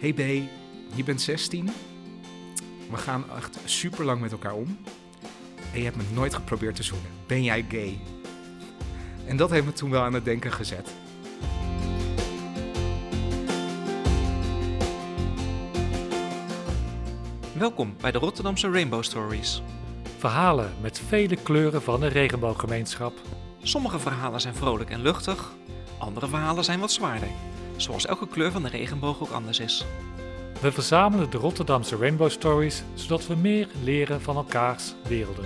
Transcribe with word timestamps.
Hey 0.00 0.12
B, 0.12 0.18
je 0.94 1.04
bent 1.04 1.20
16. 1.20 1.70
We 2.90 2.96
gaan 2.96 3.24
echt 3.36 3.58
super 3.64 4.04
lang 4.04 4.20
met 4.20 4.32
elkaar 4.32 4.54
om. 4.54 4.78
En 5.72 5.78
je 5.78 5.84
hebt 5.84 5.96
me 5.96 6.02
nooit 6.14 6.34
geprobeerd 6.34 6.76
te 6.76 6.82
zoenen. 6.82 7.10
Ben 7.26 7.42
jij 7.42 7.66
gay? 7.68 8.00
En 9.26 9.36
dat 9.36 9.50
heeft 9.50 9.64
me 9.64 9.72
toen 9.72 9.90
wel 9.90 10.02
aan 10.02 10.12
het 10.12 10.24
denken 10.24 10.52
gezet. 10.52 10.94
Welkom 17.52 17.94
bij 18.00 18.10
de 18.10 18.18
Rotterdamse 18.18 18.70
Rainbow 18.70 19.02
Stories. 19.02 19.62
Verhalen 20.18 20.72
met 20.80 21.00
vele 21.00 21.36
kleuren 21.36 21.82
van 21.82 22.00
de 22.00 22.06
regenbooggemeenschap. 22.06 23.12
Sommige 23.62 23.98
verhalen 23.98 24.40
zijn 24.40 24.54
vrolijk 24.54 24.90
en 24.90 25.02
luchtig, 25.02 25.52
andere 25.98 26.28
verhalen 26.28 26.64
zijn 26.64 26.80
wat 26.80 26.92
zwaarder. 26.92 27.28
Zoals 27.80 28.06
elke 28.06 28.28
kleur 28.28 28.50
van 28.50 28.62
de 28.62 28.68
regenboog 28.68 29.22
ook 29.22 29.30
anders 29.30 29.58
is. 29.60 29.84
We 30.60 30.72
verzamelen 30.72 31.30
de 31.30 31.38
Rotterdamse 31.38 31.96
Rainbow 31.96 32.30
Stories 32.30 32.82
zodat 32.94 33.26
we 33.26 33.34
meer 33.34 33.68
leren 33.82 34.20
van 34.20 34.36
elkaars 34.36 34.94
werelden. 35.08 35.44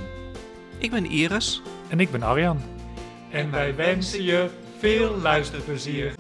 Ik 0.78 0.90
ben 0.90 1.06
Iris. 1.06 1.62
En 1.88 2.00
ik 2.00 2.10
ben 2.10 2.22
Arjan. 2.22 2.60
En 3.30 3.50
wij 3.50 3.74
wensen 3.74 4.22
je 4.22 4.50
veel 4.78 5.16
luisterplezier. 5.16 6.14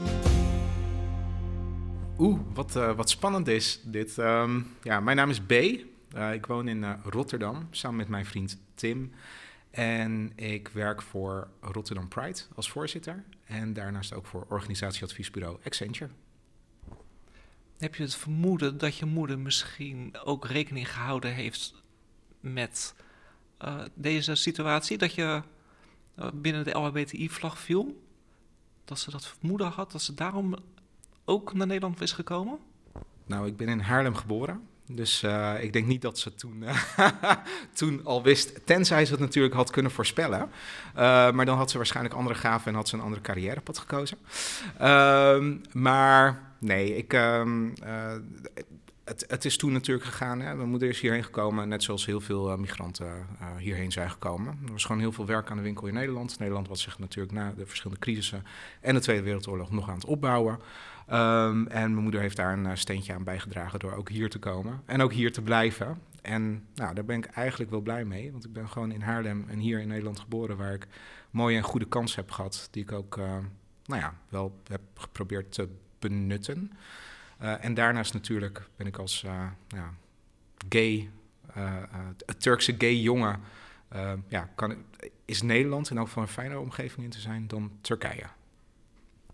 Oeh, 2.18 2.40
wat, 2.54 2.76
eh, 2.76 2.96
wat 2.96 3.10
spannend 3.10 3.48
is 3.48 3.80
dit. 3.84 4.18
Ehm, 4.18 4.60
ja, 4.82 5.00
mijn 5.00 5.16
naam 5.16 5.30
is 5.30 5.40
B. 5.40 5.52
Eh, 5.52 6.32
ik 6.32 6.46
woon 6.46 6.68
in 6.68 6.84
eh, 6.84 6.90
Rotterdam 7.04 7.68
samen 7.70 7.96
met 7.96 8.08
mijn 8.08 8.26
vriend 8.26 8.58
Tim. 8.74 9.12
En 9.74 10.32
ik 10.36 10.68
werk 10.68 11.02
voor 11.02 11.48
Rotterdam 11.60 12.08
Pride 12.08 12.40
als 12.54 12.70
voorzitter. 12.70 13.24
En 13.44 13.72
daarnaast 13.72 14.12
ook 14.12 14.26
voor 14.26 14.46
organisatieadviesbureau 14.48 15.58
Accenture. 15.64 16.10
Heb 17.78 17.94
je 17.94 18.02
het 18.02 18.14
vermoeden 18.14 18.78
dat 18.78 18.96
je 18.96 19.04
moeder 19.04 19.38
misschien 19.38 20.18
ook 20.24 20.46
rekening 20.46 20.92
gehouden 20.92 21.34
heeft 21.34 21.74
met 22.40 22.94
eh, 23.58 23.84
deze 23.94 24.34
situatie? 24.34 24.98
Dat 24.98 25.14
je 25.14 25.42
eh, 26.14 26.28
binnen 26.34 26.64
de 26.64 26.70
LHBTI-vlag 26.70 27.58
viel? 27.58 28.02
Dat 28.84 28.98
ze 28.98 29.10
dat 29.10 29.26
vermoeden 29.26 29.68
had, 29.68 29.92
dat 29.92 30.02
ze 30.02 30.14
daarom 30.14 30.54
ook 31.24 31.54
naar 31.54 31.66
Nederland 31.66 32.00
is 32.00 32.12
gekomen? 32.12 32.58
Nou, 33.26 33.46
ik 33.46 33.56
ben 33.56 33.68
in 33.68 33.80
Haarlem 33.80 34.14
geboren. 34.14 34.68
Dus 34.86 35.22
uh, 35.22 35.62
ik 35.62 35.72
denk 35.72 35.86
niet 35.86 36.02
dat 36.02 36.18
ze 36.18 36.34
toen, 36.34 36.62
uh, 36.62 36.76
toen 37.72 38.00
al 38.04 38.22
wist, 38.22 38.66
tenzij 38.66 39.04
ze 39.04 39.12
het 39.12 39.20
natuurlijk 39.20 39.54
had 39.54 39.70
kunnen 39.70 39.92
voorspellen. 39.92 40.40
Uh, 40.40 41.30
maar 41.30 41.44
dan 41.44 41.56
had 41.56 41.70
ze 41.70 41.76
waarschijnlijk 41.76 42.14
andere 42.14 42.34
gaven 42.34 42.66
en 42.66 42.74
had 42.74 42.88
ze 42.88 42.94
een 42.94 43.02
andere 43.02 43.22
carrièrepad 43.22 43.78
gekozen. 43.78 44.18
Ehm, 44.78 45.56
maar 45.72 46.42
nee, 46.64 46.96
ik, 46.96 47.12
um, 47.12 47.72
het, 49.04 49.24
het, 49.28 49.44
is 49.44 49.56
toen 49.56 49.72
natuurlijk 49.72 50.06
gegaan. 50.06 50.40
Hè. 50.40 50.54
Mijn 50.54 50.68
moeder 50.68 50.88
is 50.88 51.00
hierheen 51.00 51.24
gekomen, 51.24 51.68
net 51.68 51.82
zoals 51.82 52.06
heel 52.06 52.20
veel 52.20 52.56
migranten 52.56 53.26
hierheen 53.58 53.92
zijn 53.92 54.10
gekomen. 54.10 54.58
Er 54.66 54.72
was 54.72 54.84
gewoon 54.84 55.00
heel 55.00 55.12
veel 55.12 55.26
werk 55.26 55.50
aan 55.50 55.56
de 55.56 55.62
winkel 55.62 55.86
in 55.86 55.94
Nederland. 55.94 56.38
Nederland 56.38 56.68
was 56.68 56.82
zich 56.82 56.98
natuurlijk 56.98 57.34
na 57.34 57.52
de 57.52 57.66
verschillende 57.66 58.02
crisissen 58.02 58.44
en 58.80 58.94
de 58.94 59.00
Tweede 59.00 59.22
Wereldoorlog 59.22 59.70
nog 59.70 59.88
aan 59.88 59.94
het 59.94 60.04
opbouwen. 60.04 60.58
Um, 61.12 61.66
en 61.66 61.90
mijn 61.92 62.02
moeder 62.02 62.20
heeft 62.20 62.36
daar 62.36 62.58
een 62.58 62.78
steentje 62.78 63.14
aan 63.14 63.24
bijgedragen 63.24 63.78
door 63.78 63.92
ook 63.92 64.08
hier 64.08 64.30
te 64.30 64.38
komen 64.38 64.82
en 64.86 65.02
ook 65.02 65.12
hier 65.12 65.32
te 65.32 65.42
blijven. 65.42 65.98
En 66.22 66.64
nou, 66.74 66.94
daar 66.94 67.04
ben 67.04 67.16
ik 67.16 67.26
eigenlijk 67.26 67.70
wel 67.70 67.80
blij 67.80 68.04
mee, 68.04 68.32
want 68.32 68.44
ik 68.44 68.52
ben 68.52 68.68
gewoon 68.68 68.92
in 68.92 69.00
Haarlem 69.00 69.44
en 69.48 69.58
hier 69.58 69.80
in 69.80 69.88
Nederland 69.88 70.18
geboren, 70.18 70.56
waar 70.56 70.72
ik 70.72 70.86
mooie 71.30 71.56
en 71.56 71.62
goede 71.62 71.86
kansen 71.86 72.20
heb 72.20 72.30
gehad, 72.30 72.68
die 72.70 72.82
ik 72.82 72.92
ook, 72.92 73.16
nou 73.84 74.00
ja, 74.00 74.14
wel 74.28 74.60
heb 74.68 74.80
geprobeerd 74.94 75.52
te 75.52 75.68
benutten. 76.08 76.72
Uh, 77.42 77.64
en 77.64 77.74
daarnaast 77.74 78.12
natuurlijk 78.12 78.68
ben 78.76 78.86
ik 78.86 78.96
als 78.96 79.20
ja, 79.68 79.94
gay, 80.68 81.10
Turkse 82.38 82.74
gay 82.78 82.96
jongen, 82.96 83.40
ja, 84.28 84.50
kan, 84.54 84.76
is 85.24 85.42
Nederland 85.42 85.90
en 85.90 86.00
ook 86.00 86.08
van 86.08 86.22
een 86.22 86.28
fijnere 86.28 86.60
omgeving 86.60 87.04
in 87.04 87.10
te 87.10 87.20
zijn 87.20 87.46
dan 87.46 87.72
Turkije. 87.80 88.26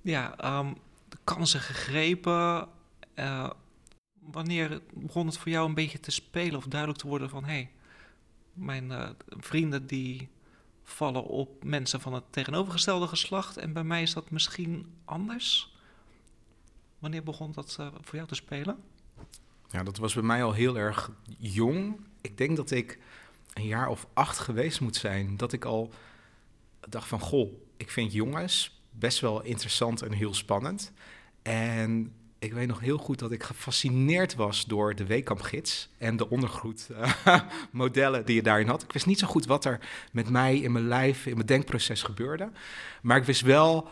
Ja, 0.01 0.59
um 0.59 0.77
de 1.09 1.19
kansen 1.25 1.61
gegrepen? 1.61 2.69
Wanneer 4.21 4.81
begon 4.95 5.27
het 5.27 5.39
voor 5.39 5.53
jou 5.53 5.69
een 5.69 5.75
beetje 5.75 6.01
te 6.01 6.11
spelen 6.11 6.57
of 6.57 6.67
duidelijk 6.67 7.01
te 7.01 7.09
worden 7.09 7.31
van 7.31 7.45
hey, 7.45 7.71
mijn 8.53 8.93
vrienden 9.27 9.87
die 9.87 10.29
vallen 10.83 11.25
op 11.25 11.65
mensen 11.65 12.01
van 12.01 12.13
het 12.13 12.25
tegenovergestelde 12.31 13.07
geslacht 13.07 13.57
en 13.57 13.73
bij 13.73 13.85
mij 13.85 14.03
is 14.03 14.13
dat 14.13 14.31
misschien 14.31 14.95
anders? 15.05 15.75
Wanneer 17.01 17.23
begon 17.23 17.53
dat 17.53 17.77
uh, 17.81 17.87
voor 18.01 18.15
jou 18.15 18.29
te 18.29 18.35
spelen? 18.35 18.79
Ja, 19.71 19.83
dat 19.83 19.97
was 19.97 20.15
bij 20.15 20.23
mij 20.23 20.45
al 20.45 20.53
heel 20.53 20.79
erg 20.79 21.11
jong. 21.39 22.01
Ik 22.21 22.39
denk 22.39 22.57
dat 22.57 22.71
ik 22.71 22.99
een 23.55 23.67
jaar 23.67 23.89
of 23.89 24.07
acht 24.13 24.39
geweest 24.39 24.81
moet 24.81 24.97
zijn. 24.97 25.37
Dat 25.37 25.53
ik 25.53 25.65
al 25.65 25.93
dacht 26.89 27.09
van, 27.09 27.21
goh, 27.21 27.53
ik 27.77 27.91
vind 27.91 28.13
jongens 28.13 28.81
best 28.91 29.21
wel 29.21 29.43
interessant 29.43 30.03
en 30.03 30.13
heel 30.13 30.35
spannend. 30.35 30.93
En 31.43 32.13
ik 32.39 32.53
weet 32.53 32.69
nog 32.69 32.81
heel 32.81 32.99
goed 32.99 33.19
dat 33.19 33.33
ik 33.33 33.43
gefascineerd 33.43 34.35
was 34.35 34.65
door 34.65 34.95
de 34.95 35.07
Weekampgids 35.07 35.89
en 35.99 36.17
de 36.17 36.31
ondergoedmodellen 36.31 38.25
die 38.27 38.35
je 38.35 38.43
daarin 38.43 38.69
had. 38.69 38.83
Ik 38.83 38.93
wist 38.93 39.07
niet 39.07 39.19
zo 39.19 39.27
goed 39.27 39.47
wat 39.47 39.65
er 39.65 39.81
met 40.13 40.29
mij 40.29 40.59
in 40.59 40.73
mijn 40.73 40.89
lijf, 40.89 41.27
in 41.27 41.35
mijn 41.35 41.47
denkproces 41.47 42.03
gebeurde. 42.03 42.51
Maar 43.03 43.17
ik 43.17 43.25
wist 43.25 43.41
wel, 43.41 43.89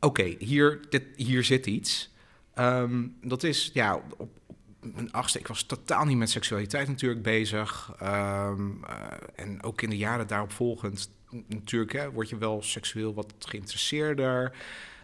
oké, 0.00 0.34
hier, 0.38 0.80
hier 1.16 1.44
zit 1.44 1.66
iets. 1.66 2.12
Um, 2.58 3.16
dat 3.22 3.42
is, 3.42 3.70
ja, 3.72 4.00
op, 4.16 4.30
mijn 4.80 5.12
achtste, 5.12 5.38
ik 5.38 5.46
was 5.46 5.62
totaal 5.62 6.04
niet 6.04 6.16
met 6.16 6.30
seksualiteit 6.30 6.88
natuurlijk 6.88 7.22
bezig. 7.22 7.96
Um, 8.02 8.80
uh, 8.88 8.96
en 9.34 9.62
ook 9.62 9.82
in 9.82 9.90
de 9.90 9.96
jaren 9.96 10.26
daarop 10.26 10.52
volgend, 10.52 11.10
natuurlijk 11.48 12.10
word 12.12 12.28
je 12.28 12.38
wel 12.38 12.62
seksueel 12.62 13.14
wat 13.14 13.34
geïnteresseerder. 13.38 14.52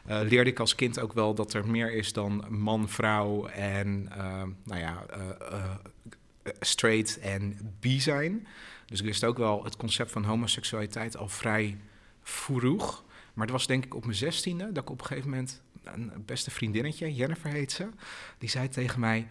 Uh, 0.09 0.21
leerde 0.23 0.51
ik 0.51 0.59
als 0.59 0.75
kind 0.75 1.01
ook 1.01 1.13
wel 1.13 1.35
dat 1.35 1.53
er 1.53 1.69
meer 1.69 1.93
is 1.93 2.13
dan 2.13 2.45
man, 2.49 2.89
vrouw 2.89 3.47
en 3.47 4.09
uh, 4.17 4.43
nou 4.65 4.81
ja, 4.81 5.05
uh, 5.53 5.65
straight 6.61 7.19
en 7.19 7.59
bi 7.81 8.01
zijn. 8.01 8.47
Dus 8.87 9.01
ik 9.01 9.07
wist 9.07 9.25
ook 9.25 9.39
wel 9.39 9.65
het 9.65 9.77
concept 9.77 10.11
van 10.11 10.25
homoseksualiteit 10.25 11.17
al 11.17 11.29
vrij 11.29 11.79
vroeg. 12.23 13.05
Maar 13.35 13.47
het 13.47 13.55
was 13.57 13.67
denk 13.67 13.85
ik 13.85 13.95
op 13.95 14.05
mijn 14.05 14.17
zestiende 14.17 14.73
dat 14.73 14.83
ik 14.83 14.91
op 14.91 15.01
een 15.01 15.07
gegeven 15.07 15.31
moment 15.31 15.63
een 15.85 16.23
beste 16.27 16.51
vriendinnetje, 16.51 17.15
Jennifer 17.15 17.51
heet 17.51 17.73
ze, 17.73 17.89
die 18.39 18.49
zei 18.49 18.69
tegen 18.69 19.01
mij: 19.01 19.29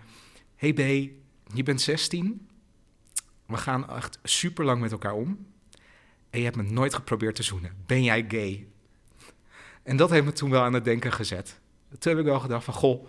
Hey 0.55 0.73
B, 0.73 0.79
je 1.53 1.63
bent 1.63 1.81
16. 1.81 2.47
We 3.45 3.57
gaan 3.57 3.89
echt 3.89 4.19
super 4.23 4.65
lang 4.65 4.81
met 4.81 4.91
elkaar 4.91 5.13
om. 5.13 5.47
En 6.29 6.39
je 6.39 6.45
hebt 6.45 6.55
me 6.55 6.63
nooit 6.63 6.93
geprobeerd 6.93 7.35
te 7.35 7.43
zoenen. 7.43 7.71
Ben 7.85 8.03
jij 8.03 8.25
gay? 8.27 8.67
En 9.83 9.97
dat 9.97 10.09
heeft 10.09 10.25
me 10.25 10.31
toen 10.31 10.49
wel 10.49 10.63
aan 10.63 10.73
het 10.73 10.83
denken 10.83 11.11
gezet. 11.11 11.59
Toen 11.99 12.11
heb 12.11 12.21
ik 12.21 12.27
wel 12.27 12.39
gedacht 12.39 12.63
van, 12.63 12.73
goh, 12.73 13.07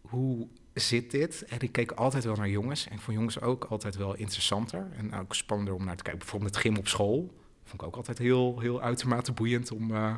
hoe 0.00 0.48
zit 0.74 1.10
dit? 1.10 1.44
En 1.44 1.60
ik 1.60 1.72
keek 1.72 1.92
altijd 1.92 2.24
wel 2.24 2.36
naar 2.36 2.48
jongens. 2.48 2.86
En 2.86 2.92
ik 2.92 3.00
vond 3.00 3.16
jongens 3.16 3.40
ook 3.40 3.64
altijd 3.64 3.96
wel 3.96 4.14
interessanter. 4.14 4.88
En 4.96 5.14
ook 5.14 5.34
spannender 5.34 5.74
om 5.74 5.84
naar 5.84 5.96
te 5.96 6.02
kijken. 6.02 6.20
Bijvoorbeeld 6.20 6.54
het 6.54 6.64
gym 6.64 6.76
op 6.76 6.88
school. 6.88 7.34
Vond 7.64 7.82
ik 7.82 7.86
ook 7.86 7.96
altijd 7.96 8.18
heel, 8.18 8.60
heel 8.60 8.82
uitermate 8.82 9.32
boeiend 9.32 9.70
om, 9.70 9.90
uh, 9.90 10.14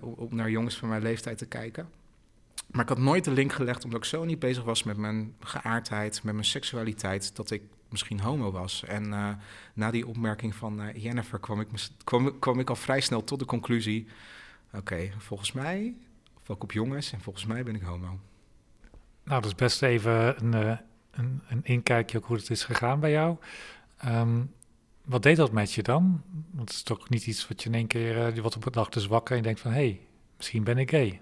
om 0.00 0.28
naar 0.30 0.50
jongens 0.50 0.76
van 0.76 0.88
mijn 0.88 1.02
leeftijd 1.02 1.38
te 1.38 1.46
kijken. 1.46 1.88
Maar 2.70 2.82
ik 2.82 2.88
had 2.88 2.98
nooit 2.98 3.24
de 3.24 3.30
link 3.30 3.52
gelegd, 3.52 3.84
omdat 3.84 3.98
ik 3.98 4.06
zo 4.06 4.24
niet 4.24 4.38
bezig 4.38 4.64
was 4.64 4.82
met 4.82 4.96
mijn 4.96 5.34
geaardheid, 5.40 6.22
met 6.22 6.34
mijn 6.34 6.46
seksualiteit, 6.46 7.36
dat 7.36 7.50
ik 7.50 7.62
misschien 7.88 8.20
homo 8.20 8.50
was. 8.50 8.84
En 8.84 9.04
uh, 9.04 9.30
na 9.74 9.90
die 9.90 10.06
opmerking 10.06 10.54
van 10.54 10.82
uh, 10.82 10.94
Jennifer 10.94 11.38
kwam 11.38 11.60
ik, 11.60 11.68
kwam, 12.04 12.38
kwam 12.38 12.58
ik 12.58 12.68
al 12.68 12.76
vrij 12.76 13.00
snel 13.00 13.24
tot 13.24 13.38
de 13.38 13.44
conclusie: 13.44 14.06
oké, 14.72 15.10
volgens 15.18 15.52
mij 15.52 15.94
val 16.42 16.54
ik 16.54 16.62
op 16.62 16.72
jongens 16.72 17.12
en 17.12 17.20
volgens 17.20 17.46
mij 17.46 17.62
ben 17.62 17.74
ik 17.74 17.82
homo. 17.82 18.18
Nou, 19.24 19.40
dat 19.40 19.44
is 19.44 19.54
best 19.54 19.82
even 19.82 20.44
een, 20.44 20.78
een, 21.10 21.42
een 21.48 21.64
inkijkje 21.64 22.18
op 22.18 22.24
hoe 22.24 22.36
het 22.36 22.50
is 22.50 22.64
gegaan 22.64 23.00
bij 23.00 23.10
jou. 23.10 23.36
Um, 24.06 24.52
wat 25.08 25.22
deed 25.22 25.36
dat 25.36 25.52
met 25.52 25.72
je 25.72 25.82
dan? 25.82 26.22
Want 26.50 26.68
het 26.68 26.78
is 26.78 26.82
toch 26.82 27.08
niet 27.08 27.26
iets 27.26 27.48
wat 27.48 27.62
je 27.62 27.68
in 27.68 27.74
één 27.74 27.86
keer, 27.86 28.34
je 28.34 28.40
wordt 28.40 28.56
op 28.56 28.66
een 28.66 28.72
dag 28.72 28.88
dus 28.88 29.06
wakker 29.06 29.30
en 29.30 29.36
je 29.36 29.46
denkt 29.46 29.60
van, 29.60 29.70
hé, 29.70 29.76
hey, 29.76 30.00
misschien 30.36 30.64
ben 30.64 30.78
ik 30.78 30.90
gay. 30.90 31.20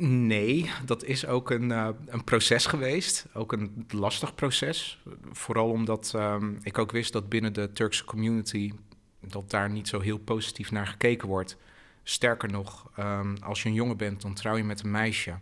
Nee, 0.00 0.70
dat 0.84 1.04
is 1.04 1.26
ook 1.26 1.50
een, 1.50 1.70
uh, 1.70 1.88
een 2.06 2.24
proces 2.24 2.66
geweest. 2.66 3.26
Ook 3.34 3.52
een 3.52 3.86
lastig 3.88 4.34
proces. 4.34 5.02
Vooral 5.32 5.70
omdat 5.70 6.12
um, 6.16 6.58
ik 6.62 6.78
ook 6.78 6.90
wist 6.90 7.12
dat 7.12 7.28
binnen 7.28 7.52
de 7.52 7.72
Turkse 7.72 8.04
community... 8.04 8.72
dat 9.20 9.50
daar 9.50 9.70
niet 9.70 9.88
zo 9.88 10.00
heel 10.00 10.18
positief 10.18 10.70
naar 10.70 10.86
gekeken 10.86 11.28
wordt. 11.28 11.56
Sterker 12.02 12.50
nog, 12.50 12.90
um, 12.98 13.36
als 13.42 13.62
je 13.62 13.68
een 13.68 13.74
jongen 13.74 13.96
bent, 13.96 14.22
dan 14.22 14.34
trouw 14.34 14.56
je 14.56 14.64
met 14.64 14.82
een 14.82 14.90
meisje. 14.90 15.38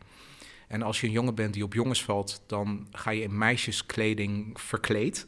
En 0.69 0.82
als 0.82 1.00
je 1.00 1.06
een 1.06 1.12
jongen 1.12 1.34
bent 1.34 1.54
die 1.54 1.64
op 1.64 1.75
jongens 1.75 2.04
valt... 2.04 2.42
dan 2.46 2.87
ga 2.90 3.10
je 3.10 3.22
in 3.22 3.38
meisjeskleding 3.38 4.60
verkleed. 4.60 5.26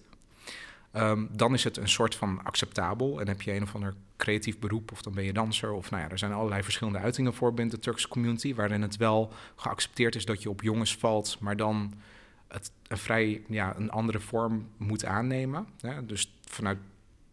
Ehm, 0.92 1.26
dan 1.30 1.54
is 1.54 1.64
het 1.64 1.76
een 1.76 1.88
soort 1.88 2.14
van 2.14 2.44
acceptabel. 2.44 3.20
En 3.20 3.28
heb 3.28 3.42
je 3.42 3.54
een 3.54 3.62
of 3.62 3.74
ander 3.74 3.94
creatief 4.16 4.58
beroep, 4.58 4.92
of 4.92 5.02
dan 5.02 5.14
ben 5.14 5.24
je 5.24 5.32
danser. 5.32 5.72
Of 5.72 5.90
nou 5.90 6.02
ja, 6.02 6.10
er 6.10 6.18
zijn 6.18 6.32
allerlei 6.32 6.62
verschillende 6.62 6.98
uitingen 6.98 7.34
voor 7.34 7.54
binnen 7.54 7.74
de 7.74 7.80
Turkse 7.80 8.08
community. 8.08 8.54
Waarin 8.54 8.82
het 8.82 8.96
wel 8.96 9.32
geaccepteerd 9.56 10.14
is 10.14 10.24
dat 10.24 10.42
je 10.42 10.50
op 10.50 10.62
jongens 10.62 10.96
valt, 10.96 11.36
maar 11.40 11.56
dan 11.56 11.94
het 12.48 12.72
een 12.88 12.98
vrij 12.98 13.42
ja, 13.48 13.76
een 13.76 13.90
andere 13.90 14.20
vorm 14.20 14.68
moet 14.76 15.04
aannemen. 15.04 15.66
Dus 16.06 16.34
vanuit 16.44 16.78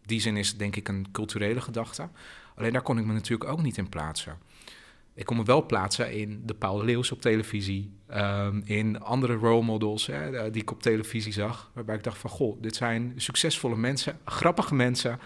die 0.04 0.20
zin 0.20 0.36
is 0.36 0.48
het 0.48 0.58
denk 0.58 0.76
ik 0.76 0.88
een 0.88 1.06
culturele 1.12 1.60
gedachte. 1.60 2.08
Alleen 2.54 2.72
daar 2.72 2.82
kon 2.82 2.98
ik 2.98 3.04
me 3.04 3.12
natuurlijk 3.12 3.50
ook 3.50 3.62
niet 3.62 3.76
in 3.76 3.88
plaatsen. 3.88 4.38
Ik 5.16 5.24
kon 5.24 5.36
me 5.36 5.44
wel 5.44 5.66
plaatsen 5.66 6.12
in 6.12 6.42
de 6.44 6.54
Paul 6.54 6.84
Leeuws 6.84 7.12
op 7.12 7.20
televisie, 7.20 7.92
ehm, 8.06 8.60
in 8.64 9.00
andere 9.00 9.34
role 9.34 9.62
models 9.62 10.06
hè, 10.06 10.50
die 10.50 10.62
ik 10.62 10.70
op 10.70 10.82
televisie 10.82 11.32
zag, 11.32 11.70
waarbij 11.74 11.94
ik 11.94 12.02
dacht 12.02 12.18
van, 12.18 12.30
goh, 12.30 12.62
dit 12.62 12.76
zijn 12.76 13.12
succesvolle 13.16 13.76
mensen, 13.76 14.18
grappige 14.24 14.74
mensen, 14.74 15.18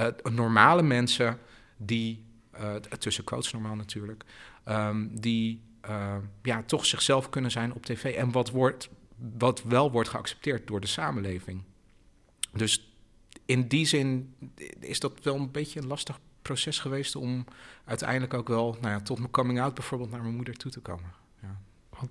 uh, 0.00 0.06
normale 0.22 0.82
mensen 0.82 1.38
die, 1.76 2.24
uh, 2.60 2.74
tussen 2.74 3.24
quotes 3.24 3.52
normaal 3.52 3.74
natuurlijk, 3.74 4.24
um, 4.68 5.20
die 5.20 5.62
uh, 5.88 6.16
ja, 6.42 6.62
toch 6.62 6.86
zichzelf 6.86 7.28
kunnen 7.28 7.50
zijn 7.50 7.74
op 7.74 7.86
tv 7.86 8.14
en 8.14 8.32
wat, 8.32 8.50
wordt, 8.50 8.88
wat 9.38 9.62
wel 9.62 9.90
wordt 9.90 10.08
geaccepteerd 10.08 10.66
door 10.66 10.80
de 10.80 10.86
samenleving. 10.86 11.62
Dus 12.52 12.92
in 13.44 13.68
die 13.68 13.86
zin 13.86 14.34
is 14.80 15.00
dat 15.00 15.22
wel 15.22 15.34
een 15.34 15.50
beetje 15.50 15.80
een 15.80 15.86
lastig 15.86 16.18
proces 16.46 16.78
geweest 16.78 17.16
om 17.16 17.44
uiteindelijk 17.84 18.34
ook 18.34 18.48
wel 18.48 18.76
nou 18.80 18.92
ja, 18.92 19.00
tot 19.00 19.18
mijn 19.18 19.30
coming 19.30 19.60
out 19.60 19.74
bijvoorbeeld 19.74 20.10
naar 20.10 20.22
mijn 20.22 20.34
moeder 20.34 20.54
toe 20.54 20.70
te 20.70 20.80
komen. 20.80 21.10
Ja. 21.42 21.58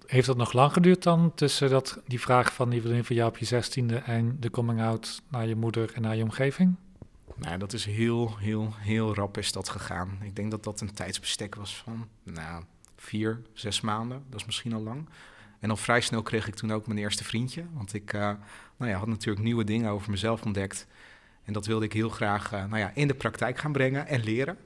Heeft 0.06 0.28
dat 0.28 0.38
nog 0.38 0.54
lang 0.54 0.74
geduurd 0.74 1.04
dan 1.04 1.34
tussen 1.36 1.70
dat, 1.70 2.02
die 2.08 2.20
vraag 2.20 2.54
van 2.54 2.70
die 2.70 2.82
vriendin 2.82 3.04
van 3.04 3.16
jou 3.16 3.30
op 3.30 3.38
je 3.38 3.46
zestiende 3.46 3.98
en 3.98 4.38
de 4.40 4.50
coming 4.50 4.82
out 4.82 5.22
naar 5.30 5.48
je 5.48 5.56
moeder 5.56 5.94
en 5.94 6.02
naar 6.02 6.16
je 6.16 6.24
omgeving? 6.24 6.76
Nou, 7.36 7.58
dat 7.58 7.74
is 7.74 7.86
heel, 7.86 8.38
heel, 8.38 8.74
heel 8.78 9.16
rap 9.16 9.38
is 9.38 9.52
dat 9.52 9.70
gegaan. 9.70 10.18
Ik 10.22 10.36
denk 10.36 10.52
dat 10.52 10.64
dat 10.64 10.82
een 10.82 10.94
tijdsbestek 10.94 11.56
was 11.56 11.78
van, 11.78 12.08
nou, 12.24 12.64
vier, 12.96 13.42
zes 13.54 13.82
maanden. 13.82 14.24
Dat 14.30 14.40
is 14.40 14.46
misschien 14.46 14.74
al 14.74 14.82
lang. 14.82 15.10
En 15.60 15.70
al 15.70 15.78
vrij 15.78 16.02
snel 16.02 16.22
kreeg 16.22 16.48
ik 16.48 16.56
toen 16.56 16.72
ook 16.72 16.88
mijn 16.88 17.00
eerste 17.00 17.24
vriendje. 17.24 17.66
Want 17.74 17.94
ik 17.94 18.14
uh, 18.14 18.22
nou 18.78 18.92
ja, 18.92 18.98
had 18.98 19.08
natuurlijk 19.08 19.46
nieuwe 19.46 19.64
dingen 19.64 19.92
over 19.92 20.12
mezelf 20.12 20.44
ontdekt. 20.44 20.88
En 21.46 21.54
dat 21.54 21.66
wilde 21.66 21.86
ik 21.86 21.94
heel 21.94 22.10
graag 22.10 22.54
uh, 22.54 22.66
nou 22.66 22.78
ja, 22.78 22.92
in 22.94 23.08
de 23.08 23.16
praktijk 23.16 23.58
gaan 23.58 23.72
brengen 23.72 24.08
en 24.08 24.24
leren. 24.24 24.58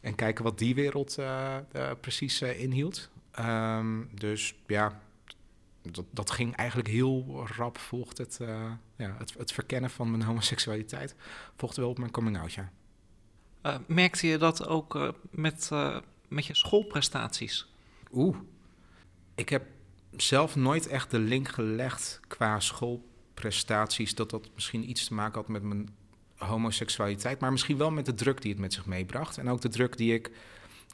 En 0.00 0.14
kijken 0.14 0.44
wat 0.44 0.58
die 0.58 0.74
wereld 0.74 1.18
uh, 1.18 1.56
precies 2.00 2.42
inhield. 2.42 3.10
Um, 3.40 4.08
dus 4.14 4.54
ja, 4.66 5.00
dat, 5.82 6.04
dat, 6.10 6.30
ging 6.30 6.56
eigenlijk 6.56 6.88
heel 6.88 7.46
rap. 7.56 7.78
Volgt 7.78 8.18
het, 8.18 8.38
ja, 8.96 9.16
het, 9.18 9.34
het, 9.38 9.52
verkennen 9.52 9.90
van 9.90 10.10
mijn 10.10 10.22
homoseksualiteit. 10.22 11.14
Volgde 11.56 11.80
wel 11.80 11.90
op 11.90 11.98
mijn 11.98 12.10
coming 12.10 12.38
out, 12.38 12.52
ja. 12.52 12.70
merkte 13.86 14.26
je 14.26 14.38
dat 14.38 14.66
ook 14.66 15.14
met, 15.30 15.70
met 16.28 16.46
je 16.46 16.54
schoolprestaties? 16.54 17.72
Oeh, 18.12 18.36
ik 19.34 19.48
heb 19.48 19.66
zelf 20.16 20.56
nooit 20.56 20.86
echt 20.86 21.10
de 21.10 21.18
link 21.18 21.48
gelegd 21.48 22.20
qua 22.26 22.60
schoolprestaties. 22.60 24.14
Dat 24.14 24.30
dat 24.30 24.48
misschien 24.54 24.90
iets 24.90 25.06
te 25.06 25.14
maken 25.14 25.40
had 25.40 25.48
met 25.48 25.62
mijn 25.62 25.88
homoseksualiteit, 26.36 27.40
maar 27.40 27.52
misschien 27.52 27.76
wel 27.76 27.90
met 27.90 28.06
de 28.06 28.14
druk 28.14 28.42
die 28.42 28.50
het 28.50 28.60
met 28.60 28.72
zich 28.72 28.86
meebracht. 28.86 29.38
En 29.38 29.48
ook 29.48 29.60
de 29.60 29.68
druk 29.68 29.96
die 29.96 30.14
ik 30.14 30.30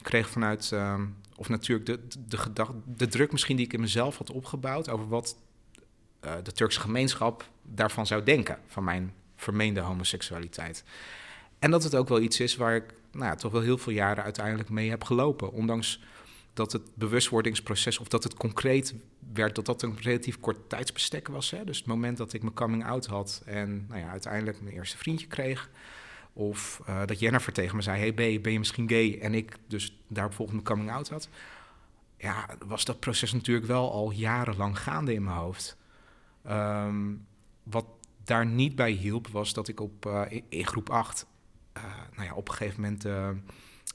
kreeg 0.01 0.29
vanuit, 0.29 0.71
uh, 0.73 1.01
of 1.35 1.49
natuurlijk 1.49 1.85
de, 1.85 1.99
de, 2.27 2.37
gedachte, 2.37 2.75
de 2.85 3.07
druk 3.07 3.31
misschien 3.31 3.55
die 3.55 3.65
ik 3.65 3.73
in 3.73 3.79
mezelf 3.79 4.17
had 4.17 4.31
opgebouwd 4.31 4.89
over 4.89 5.07
wat 5.07 5.37
uh, 6.25 6.33
de 6.43 6.51
Turkse 6.51 6.79
gemeenschap 6.79 7.49
daarvan 7.61 8.07
zou 8.07 8.23
denken, 8.23 8.59
van 8.67 8.83
mijn 8.83 9.13
vermeende 9.35 9.79
homoseksualiteit. 9.79 10.83
En 11.59 11.71
dat 11.71 11.83
het 11.83 11.95
ook 11.95 12.09
wel 12.09 12.21
iets 12.21 12.39
is 12.39 12.55
waar 12.55 12.75
ik 12.75 12.93
nou 13.11 13.25
ja, 13.25 13.35
toch 13.35 13.51
wel 13.51 13.61
heel 13.61 13.77
veel 13.77 13.93
jaren 13.93 14.23
uiteindelijk 14.23 14.69
mee 14.69 14.89
heb 14.89 15.03
gelopen. 15.03 15.51
Ondanks 15.51 16.01
dat 16.53 16.71
het 16.71 16.95
bewustwordingsproces, 16.95 17.97
of 17.99 18.07
dat 18.07 18.23
het 18.23 18.33
concreet 18.33 18.93
werd, 19.33 19.55
dat 19.55 19.65
dat 19.65 19.81
een 19.81 19.97
relatief 20.01 20.39
kort 20.39 20.69
tijdsbestek 20.69 21.27
was. 21.27 21.51
Hè? 21.51 21.63
Dus 21.63 21.77
het 21.77 21.85
moment 21.85 22.17
dat 22.17 22.33
ik 22.33 22.41
mijn 22.41 22.53
coming 22.53 22.85
out 22.85 23.05
had 23.05 23.41
en 23.45 23.85
nou 23.87 23.99
ja, 23.99 24.09
uiteindelijk 24.09 24.61
mijn 24.61 24.75
eerste 24.75 24.97
vriendje 24.97 25.27
kreeg. 25.27 25.69
Of 26.33 26.81
uh, 26.89 27.01
dat 27.05 27.19
Jennifer 27.19 27.53
tegen 27.53 27.75
me 27.75 27.81
zei, 27.81 27.99
hey 27.99 28.11
B, 28.11 28.43
ben 28.43 28.51
je 28.51 28.59
misschien 28.59 28.89
gay? 28.89 29.19
En 29.21 29.33
ik 29.33 29.55
dus 29.67 29.97
daarop 30.07 30.33
volgens 30.33 30.61
mijn 30.61 30.75
coming 30.75 30.91
out 30.95 31.09
had. 31.09 31.29
Ja, 32.17 32.45
was 32.65 32.85
dat 32.85 32.99
proces 32.99 33.33
natuurlijk 33.33 33.67
wel 33.67 33.91
al 33.91 34.11
jarenlang 34.11 34.79
gaande 34.79 35.13
in 35.13 35.23
mijn 35.23 35.37
hoofd. 35.37 35.77
Um, 36.49 37.25
wat 37.63 37.85
daar 38.23 38.45
niet 38.45 38.75
bij 38.75 38.91
hielp, 38.91 39.27
was 39.27 39.53
dat 39.53 39.67
ik 39.67 39.79
op, 39.79 40.05
uh, 40.05 40.21
in 40.49 40.67
groep 40.67 40.89
8, 40.89 41.25
uh, 41.77 41.83
nou 42.15 42.27
ja, 42.27 42.33
op 42.33 42.47
een 42.47 42.55
gegeven 42.55 42.81
moment 42.81 43.05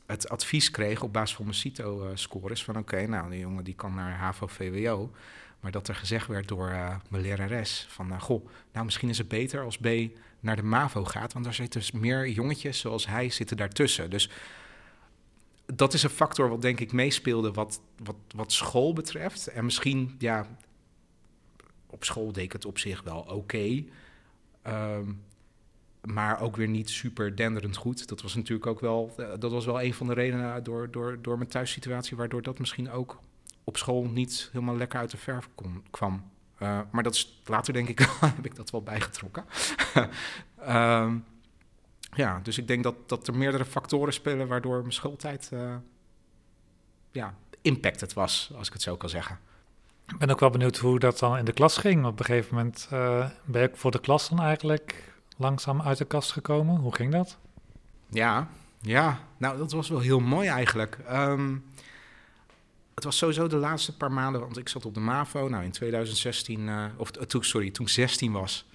het 0.08 0.28
advies 0.28 0.70
kreeg 0.70 1.02
op 1.02 1.12
basis 1.12 1.36
van 1.36 1.44
mijn 1.44 1.56
CITO-scores... 1.56 2.64
van 2.64 2.76
oké, 2.76 3.06
nou, 3.06 3.30
die 3.30 3.38
jongen 3.38 3.64
die 3.64 3.74
kan 3.74 3.94
naar 3.94 4.16
HAVO-VWO... 4.16 5.12
maar 5.60 5.70
dat 5.70 5.88
er 5.88 5.94
gezegd 5.94 6.26
werd 6.26 6.48
door 6.48 6.68
uh, 6.68 6.96
mijn 7.08 7.22
lerares 7.22 7.86
van... 7.88 8.12
Uh, 8.12 8.20
goh, 8.20 8.48
nou, 8.72 8.84
misschien 8.84 9.08
is 9.08 9.18
het 9.18 9.28
beter 9.28 9.62
als 9.62 9.78
B 9.78 9.88
naar 10.40 10.56
de 10.56 10.62
MAVO 10.62 11.04
gaat... 11.04 11.32
want 11.32 11.44
daar 11.44 11.54
zitten 11.54 11.82
meer 11.92 12.28
jongetjes 12.28 12.78
zoals 12.78 13.06
hij 13.06 13.30
zitten 13.30 13.56
daartussen. 13.56 14.10
Dus 14.10 14.30
dat 15.66 15.94
is 15.94 16.02
een 16.02 16.10
factor 16.10 16.48
wat 16.48 16.62
denk 16.62 16.80
ik 16.80 16.92
meespeelde 16.92 17.52
wat, 17.52 17.80
wat, 18.02 18.16
wat 18.34 18.52
school 18.52 18.92
betreft. 18.92 19.46
En 19.46 19.64
misschien, 19.64 20.14
ja, 20.18 20.46
op 21.86 22.04
school 22.04 22.32
deed 22.32 22.44
ik 22.44 22.52
het 22.52 22.64
op 22.64 22.78
zich 22.78 23.02
wel 23.02 23.20
oké... 23.20 23.84
Um, 24.66 25.26
maar 26.12 26.40
ook 26.40 26.56
weer 26.56 26.68
niet 26.68 26.90
super 26.90 27.36
denderend 27.36 27.76
goed. 27.76 28.08
Dat 28.08 28.22
was 28.22 28.34
natuurlijk 28.34 28.66
ook 28.66 28.80
wel, 28.80 29.14
uh, 29.16 29.26
dat 29.38 29.52
was 29.52 29.64
wel 29.64 29.82
een 29.82 29.94
van 29.94 30.06
de 30.06 30.12
redenen 30.12 30.64
door, 30.64 30.90
door, 30.90 31.18
door 31.22 31.36
mijn 31.36 31.50
thuissituatie, 31.50 32.16
waardoor 32.16 32.42
dat 32.42 32.58
misschien 32.58 32.90
ook 32.90 33.20
op 33.64 33.76
school 33.76 34.04
niet 34.04 34.48
helemaal 34.52 34.76
lekker 34.76 34.98
uit 34.98 35.10
de 35.10 35.16
verf 35.16 35.48
kon, 35.54 35.84
kwam. 35.90 36.30
Uh, 36.62 36.80
maar 36.90 37.02
dat 37.02 37.14
is 37.14 37.40
later, 37.44 37.72
denk 37.72 37.88
ik, 37.88 37.98
heb 38.20 38.44
ik 38.44 38.56
dat 38.56 38.70
wel 38.70 38.82
bijgetrokken. 38.82 39.44
um, 40.68 41.24
ja, 42.22 42.40
dus 42.42 42.58
ik 42.58 42.68
denk 42.68 42.82
dat, 42.82 43.08
dat 43.08 43.26
er 43.26 43.36
meerdere 43.36 43.64
factoren 43.64 44.12
spelen 44.12 44.48
waardoor 44.48 44.80
mijn 44.80 44.92
schooltijd 44.92 45.50
uh, 45.52 45.74
ja, 47.10 47.34
impacted 47.62 48.12
was, 48.12 48.50
als 48.56 48.66
ik 48.66 48.72
het 48.72 48.82
zo 48.82 48.96
kan 48.96 49.08
zeggen. 49.08 49.38
Ik 50.06 50.18
ben 50.18 50.30
ook 50.30 50.40
wel 50.40 50.50
benieuwd 50.50 50.76
hoe 50.76 50.98
dat 50.98 51.18
dan 51.18 51.38
in 51.38 51.44
de 51.44 51.52
klas 51.52 51.76
ging. 51.76 52.06
Op 52.06 52.18
een 52.18 52.24
gegeven 52.24 52.54
moment 52.54 52.88
ben 53.44 53.62
ik 53.62 53.76
voor 53.76 53.90
de 53.90 54.00
klas 54.00 54.28
dan 54.28 54.40
eigenlijk 54.40 55.07
langzaam 55.38 55.82
uit 55.82 55.98
de 55.98 56.04
kast 56.04 56.32
gekomen? 56.32 56.76
Hoe 56.76 56.94
ging 56.94 57.12
dat? 57.12 57.38
Ja, 58.08 58.48
ja. 58.80 59.20
Nou, 59.36 59.58
dat 59.58 59.72
was 59.72 59.88
wel 59.88 60.00
heel 60.00 60.20
mooi 60.20 60.48
eigenlijk. 60.48 60.98
Um, 61.10 61.64
het 62.94 63.04
was 63.04 63.16
sowieso 63.16 63.46
de 63.46 63.56
laatste 63.56 63.96
paar 63.96 64.12
maanden, 64.12 64.40
want 64.40 64.56
ik 64.58 64.68
zat 64.68 64.84
op 64.84 64.94
de 64.94 65.00
MAVO. 65.00 65.48
Nou, 65.48 65.64
in 65.64 65.70
2016, 65.70 66.60
uh, 66.60 66.84
of 66.96 67.10
sorry, 67.28 67.70
toen 67.70 67.86
ik 67.86 67.92
16 67.92 68.32
was. 68.32 68.66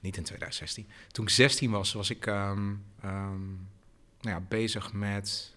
Niet 0.00 0.16
in 0.16 0.22
2016. 0.22 0.88
Toen 1.12 1.24
ik 1.24 1.30
16 1.30 1.70
was, 1.70 1.92
was 1.92 2.10
ik 2.10 2.26
um, 2.26 2.84
um, 3.04 3.68
nou 4.20 4.36
ja, 4.36 4.40
bezig 4.48 4.92
met, 4.92 5.56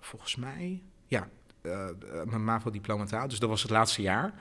volgens 0.00 0.36
mij, 0.36 0.82
ja, 1.06 1.28
uh, 1.62 1.88
mijn 2.24 2.44
MAVO-diploma 2.44 3.04
te 3.04 3.14
halen. 3.14 3.30
Dus 3.30 3.38
dat 3.38 3.48
was 3.48 3.62
het 3.62 3.70
laatste 3.70 4.02
jaar. 4.02 4.34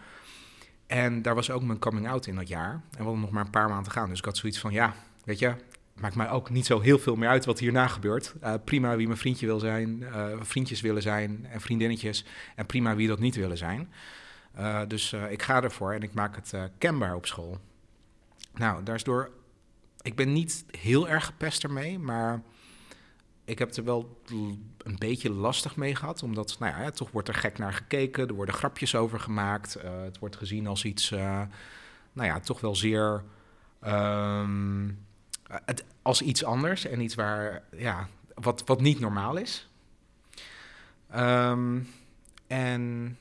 En 0.87 1.21
daar 1.21 1.35
was 1.35 1.51
ook 1.51 1.63
mijn 1.63 1.79
coming 1.79 2.09
out 2.09 2.27
in 2.27 2.35
dat 2.35 2.47
jaar. 2.47 2.71
En 2.71 2.81
we 2.89 3.03
hadden 3.03 3.19
nog 3.19 3.29
maar 3.29 3.45
een 3.45 3.49
paar 3.51 3.69
maanden 3.69 3.91
gaan. 3.91 4.09
Dus 4.09 4.19
ik 4.19 4.25
had 4.25 4.37
zoiets 4.37 4.59
van, 4.59 4.71
ja, 4.71 4.93
weet 5.23 5.39
je, 5.39 5.55
maakt 5.93 6.15
mij 6.15 6.29
ook 6.29 6.49
niet 6.49 6.65
zo 6.65 6.79
heel 6.79 6.99
veel 6.99 7.15
meer 7.15 7.29
uit 7.29 7.45
wat 7.45 7.59
hierna 7.59 7.87
gebeurt. 7.87 8.33
Uh, 8.43 8.53
prima 8.63 8.95
wie 8.95 9.07
mijn 9.07 9.19
vriendje 9.19 9.45
wil 9.45 9.59
zijn, 9.59 9.99
uh, 9.99 10.27
vriendjes 10.39 10.81
willen 10.81 11.01
zijn 11.01 11.45
en 11.49 11.61
vriendinnetjes. 11.61 12.25
En 12.55 12.65
prima 12.65 12.95
wie 12.95 13.07
dat 13.07 13.19
niet 13.19 13.35
willen 13.35 13.57
zijn. 13.57 13.91
Uh, 14.57 14.81
dus 14.87 15.13
ik 15.29 15.41
ga 15.41 15.63
ervoor 15.63 15.93
en 15.93 16.01
ik 16.01 16.13
maak 16.13 16.35
het 16.35 16.53
kenbaar 16.77 17.15
op 17.15 17.25
school. 17.25 17.59
Nou, 18.53 18.83
daar 18.83 18.95
is 18.95 19.03
door... 19.03 19.31
Ik 20.01 20.15
ben 20.15 20.33
niet 20.33 20.65
heel 20.79 21.09
erg 21.09 21.25
gepest 21.25 21.63
ermee, 21.63 21.99
maar 21.99 22.41
ik 23.45 23.59
heb 23.59 23.75
er 23.75 23.83
wel 23.83 24.21
een 24.77 24.95
beetje 24.97 25.31
lastig 25.31 25.75
mee 25.75 25.95
gehad. 25.95 26.23
Omdat, 26.23 26.55
nou 26.59 26.81
ja, 26.81 26.89
toch 26.89 27.11
wordt 27.11 27.27
er 27.27 27.33
gek 27.33 27.57
naar 27.57 27.73
gekeken. 27.73 28.27
Er 28.27 28.33
worden 28.33 28.55
grapjes 28.55 28.95
over 28.95 29.19
gemaakt. 29.19 29.77
Uh, 29.77 30.01
het 30.01 30.19
wordt 30.19 30.35
gezien 30.35 30.67
als 30.67 30.85
iets, 30.85 31.11
uh, 31.11 31.41
nou 32.13 32.27
ja, 32.27 32.39
toch 32.39 32.61
wel 32.61 32.75
zeer... 32.75 33.23
Het, 35.65 35.85
als 36.01 36.21
iets 36.21 36.43
anders 36.43 36.85
en 36.85 37.01
iets 37.01 37.15
waar, 37.15 37.63
ja, 37.77 38.07
wat, 38.33 38.63
wat 38.65 38.81
niet 38.81 38.99
normaal 38.99 39.37
is. 39.37 39.69
Um, 41.15 41.87
en 42.47 43.17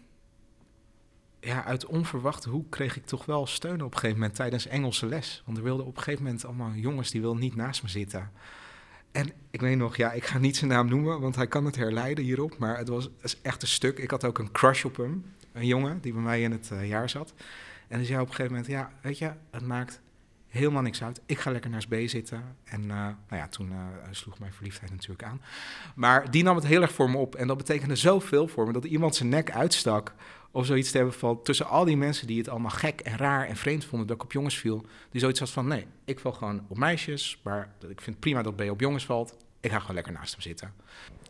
ja, 1.41 1.65
uit 1.65 1.87
onverwachte 1.87 2.49
hoek 2.49 2.71
kreeg 2.71 2.97
ik 2.97 3.07
toch 3.07 3.25
wel 3.25 3.47
steun 3.47 3.83
op 3.83 3.93
een 3.93 3.99
gegeven 3.99 4.19
moment 4.19 4.35
tijdens 4.35 4.67
Engelse 4.67 5.07
les. 5.07 5.43
Want 5.45 5.57
er 5.59 5.65
wilden 5.65 5.87
op 5.87 5.97
een 5.97 6.03
gegeven 6.03 6.25
moment 6.25 6.45
allemaal 6.45 6.73
jongens 6.73 7.11
die 7.11 7.21
wilden 7.21 7.41
niet 7.41 7.57
naast 7.57 7.83
me 7.83 7.89
zitten. 7.89 8.31
En 9.15 9.33
ik 9.51 9.61
weet 9.61 9.77
nog, 9.77 9.97
ja, 9.97 10.13
ik 10.13 10.25
ga 10.25 10.39
niet 10.39 10.57
zijn 10.57 10.71
naam 10.71 10.89
noemen, 10.89 11.21
want 11.21 11.37
hij 11.37 11.47
kan 11.47 11.65
het 11.65 11.77
herleiden 11.77 12.25
hierop. 12.25 12.59
Maar 12.59 12.79
het 12.79 12.89
was 12.89 13.11
echt 13.43 13.63
een 13.63 13.69
stuk. 13.69 13.99
Ik 13.99 14.11
had 14.11 14.25
ook 14.25 14.39
een 14.39 14.53
crush 14.53 14.85
op 14.85 14.97
hem. 14.97 15.25
Een 15.53 15.67
jongen 15.67 16.01
die 16.01 16.13
bij 16.13 16.23
mij 16.23 16.43
in 16.43 16.53
het 16.53 16.71
uh, 16.73 16.89
jaar 16.89 17.11
zat. 17.11 17.35
En 17.89 17.97
hij 17.97 18.07
zei 18.07 18.21
op 18.21 18.29
een 18.29 18.35
gegeven 18.35 18.53
moment, 18.53 18.73
ja, 18.73 18.93
weet 19.03 19.19
je, 19.19 19.33
het 19.51 19.67
maakt 19.67 20.01
helemaal 20.55 20.83
niks 20.83 21.03
uit. 21.03 21.21
Ik 21.27 21.39
ga 21.39 21.51
lekker 21.51 21.71
naast 21.71 21.89
B 21.89 21.95
zitten. 22.07 22.57
En 22.65 22.81
uh, 22.83 22.89
nou 22.89 23.17
ja, 23.29 23.49
toen 23.49 23.71
uh, 23.71 23.79
sloeg 24.11 24.39
mijn 24.39 24.53
verliefdheid 24.53 24.91
natuurlijk 24.91 25.23
aan. 25.23 25.41
Maar 25.95 26.31
die 26.31 26.43
nam 26.43 26.57
het 26.57 26.67
heel 26.67 26.83
erg 26.83 26.93
voor 26.93 27.11
me 27.11 27.17
op. 27.17 27.35
En 27.35 27.47
dat 27.47 27.57
betekende 27.57 27.97
zoveel 27.97 28.49
voor 28.49 28.67
me 28.67 28.73
dat 28.73 28.85
iemand 28.85 29.15
zijn 29.15 29.29
nek 29.29 29.51
uitstak. 29.51 30.15
Of 30.51 30.67
zoiets 30.67 30.91
te 30.91 30.97
hebben 30.97 31.15
van 31.15 31.43
tussen 31.43 31.67
al 31.67 31.85
die 31.85 31.97
mensen 31.97 32.27
die 32.27 32.39
het 32.39 32.49
allemaal 32.49 32.71
gek 32.71 33.01
en 33.01 33.17
raar 33.17 33.47
en 33.47 33.57
vreemd 33.57 33.85
vonden 33.85 34.07
dat 34.07 34.17
ik 34.17 34.23
op 34.23 34.33
jongens 34.33 34.59
viel. 34.59 34.87
Die 35.11 35.21
zoiets 35.21 35.41
had 35.41 35.51
van 35.51 35.67
nee, 35.67 35.87
ik 36.05 36.19
val 36.19 36.33
gewoon 36.33 36.65
op 36.69 36.77
meisjes. 36.79 37.41
Maar 37.43 37.75
ik 37.89 38.01
vind 38.01 38.21
prima 38.21 38.43
dat 38.43 38.57
B 38.57 38.61
op 38.61 38.81
jongens 38.81 39.05
valt. 39.05 39.37
Ik 39.61 39.71
ga 39.71 39.79
gewoon 39.79 39.95
lekker 39.95 40.13
naast 40.13 40.33
hem 40.33 40.41
zitten. 40.41 40.73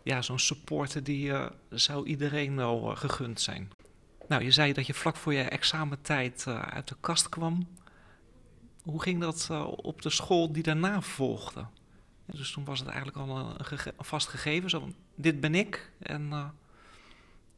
Ja, 0.03 0.23
zo'n 0.23 0.39
supporter 0.39 1.05
die 1.05 1.27
uh, 1.27 1.47
zou 1.71 2.07
iedereen 2.07 2.57
wel 2.57 2.95
gegund 2.97 3.41
zijn. 3.41 3.71
Nou, 4.29 4.45
je 4.45 4.51
zei 4.51 4.73
dat 4.73 4.87
je 4.87 4.95
vlak 4.95 5.17
voor 5.17 5.35
je 5.35 5.43
examentijd 5.43 6.47
uit 6.47 6.89
de 6.89 6.97
kast 7.01 7.29
kwam. 7.29 7.67
Hoe 8.85 9.03
ging 9.03 9.21
dat 9.21 9.49
uh, 9.51 9.69
op 9.77 10.03
de 10.03 10.11
school 10.11 10.53
die 10.53 10.63
daarna 10.63 11.01
volgde? 11.01 11.67
dus 12.27 12.53
toen 12.53 12.65
was 12.65 12.79
het 12.79 12.89
eigenlijk 12.89 13.17
al 13.17 13.39
een, 13.39 13.93
vast 13.99 14.29
gegeven, 14.29 14.71
zo 14.71 14.89
dit 15.15 15.41
ben 15.41 15.55
ik. 15.55 15.91
En 15.99 16.29
uh, 16.31 16.45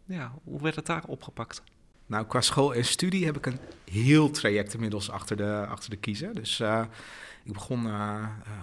ja, 0.04 0.32
hoe 0.44 0.62
werd 0.62 0.76
het 0.76 0.86
daar 0.86 1.04
opgepakt? 1.06 1.62
Nou, 2.06 2.26
qua 2.26 2.40
school 2.40 2.74
en 2.74 2.84
studie 2.84 3.24
heb 3.24 3.36
ik 3.36 3.46
een 3.46 3.58
heel 3.90 4.30
traject 4.30 4.74
inmiddels 4.74 5.10
achter 5.10 5.36
de, 5.36 5.66
achter 5.68 5.90
de 5.90 5.96
kiezen. 5.96 6.34
Dus 6.34 6.60
uh, 6.60 6.84
ik 7.44 7.52
begon 7.52 7.86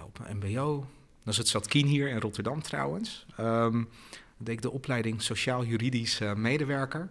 op 0.04 0.20
een 0.24 0.36
mbo. 0.36 0.86
Dat 1.22 1.38
is 1.38 1.52
het 1.52 1.72
hier 1.72 2.08
in 2.08 2.20
Rotterdam 2.20 2.62
trouwens. 2.62 3.26
Um, 3.40 3.88
deed 4.36 4.54
ik 4.54 4.62
de 4.62 4.70
opleiding 4.70 5.22
Sociaal-Juridisch 5.22 6.20
Medewerker. 6.36 7.08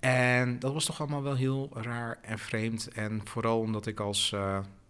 En 0.00 0.58
dat 0.58 0.72
was 0.72 0.84
toch 0.84 1.00
allemaal 1.00 1.22
wel 1.22 1.34
heel 1.34 1.70
raar 1.72 2.18
en 2.22 2.38
vreemd. 2.38 2.88
En 2.88 3.20
vooral 3.24 3.60
omdat 3.60 3.86
ik 3.86 4.00
als 4.00 4.32
uh, 4.34 4.40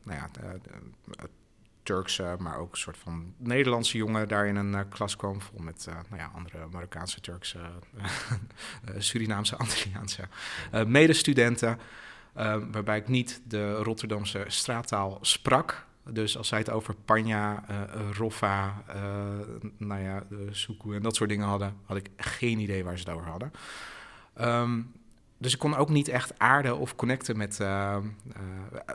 nou 0.02 0.18
ja, 0.18 0.28
de, 0.32 0.60
de, 0.62 1.28
Turkse, 1.82 2.36
maar 2.38 2.58
ook 2.58 2.72
een 2.72 2.78
soort 2.78 2.98
van 2.98 3.34
Nederlandse 3.36 3.96
jongen 3.96 4.28
daar 4.28 4.46
in 4.46 4.56
een 4.56 4.72
uh, 4.72 4.80
klas 4.88 5.16
kwam. 5.16 5.40
Vol 5.40 5.60
met 5.60 5.86
uh, 5.88 5.94
nou 6.08 6.22
ja, 6.22 6.30
andere 6.34 6.66
Marokkaanse, 6.70 7.20
Turkse, 7.20 7.58
Surinaamse, 8.98 9.56
Antilliaanse 9.64 10.28
medestudenten. 10.86 11.78
waarbij 12.70 12.98
ik 12.98 13.08
niet 13.08 13.40
de 13.44 13.74
Rotterdamse 13.74 14.44
straattaal 14.46 15.18
sprak. 15.20 15.86
Dus 16.10 16.36
als 16.36 16.48
zij 16.48 16.58
het 16.58 16.70
over 16.70 16.94
panja, 16.94 17.64
roffa, 18.12 18.82
nou 19.76 20.02
ja, 20.02 20.22
soekoe 20.50 20.94
en 20.94 21.02
dat 21.02 21.16
soort 21.16 21.30
dingen 21.30 21.46
hadden, 21.46 21.76
had 21.84 21.96
ik 21.96 22.10
geen 22.16 22.58
idee 22.58 22.84
waar 22.84 22.98
ze 22.98 23.04
het 23.04 23.16
over 23.16 23.28
hadden. 23.28 23.52
Um, 24.40 24.92
dus 25.38 25.52
ik 25.52 25.58
kon 25.58 25.76
ook 25.76 25.88
niet 25.88 26.08
echt 26.08 26.38
aarden 26.38 26.78
of 26.78 26.96
connecten 26.96 27.36
met, 27.36 27.58
uh, 27.60 27.96
uh, 28.28 28.42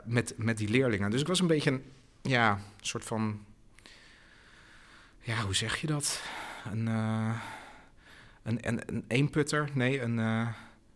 met, 0.04 0.34
met 0.36 0.56
die 0.56 0.68
leerlingen. 0.68 1.10
Dus 1.10 1.20
ik 1.20 1.26
was 1.26 1.40
een 1.40 1.46
beetje 1.46 1.70
een 1.70 1.82
ja, 2.22 2.58
soort 2.80 3.04
van. 3.04 3.44
Ja, 5.20 5.36
hoe 5.40 5.54
zeg 5.54 5.76
je 5.76 5.86
dat? 5.86 6.22
Een, 6.72 6.86
uh, 6.86 7.34
een, 8.42 8.68
een, 8.68 8.80
een 8.86 9.04
eenputter? 9.08 9.68
Nee, 9.72 10.00
een. 10.00 10.48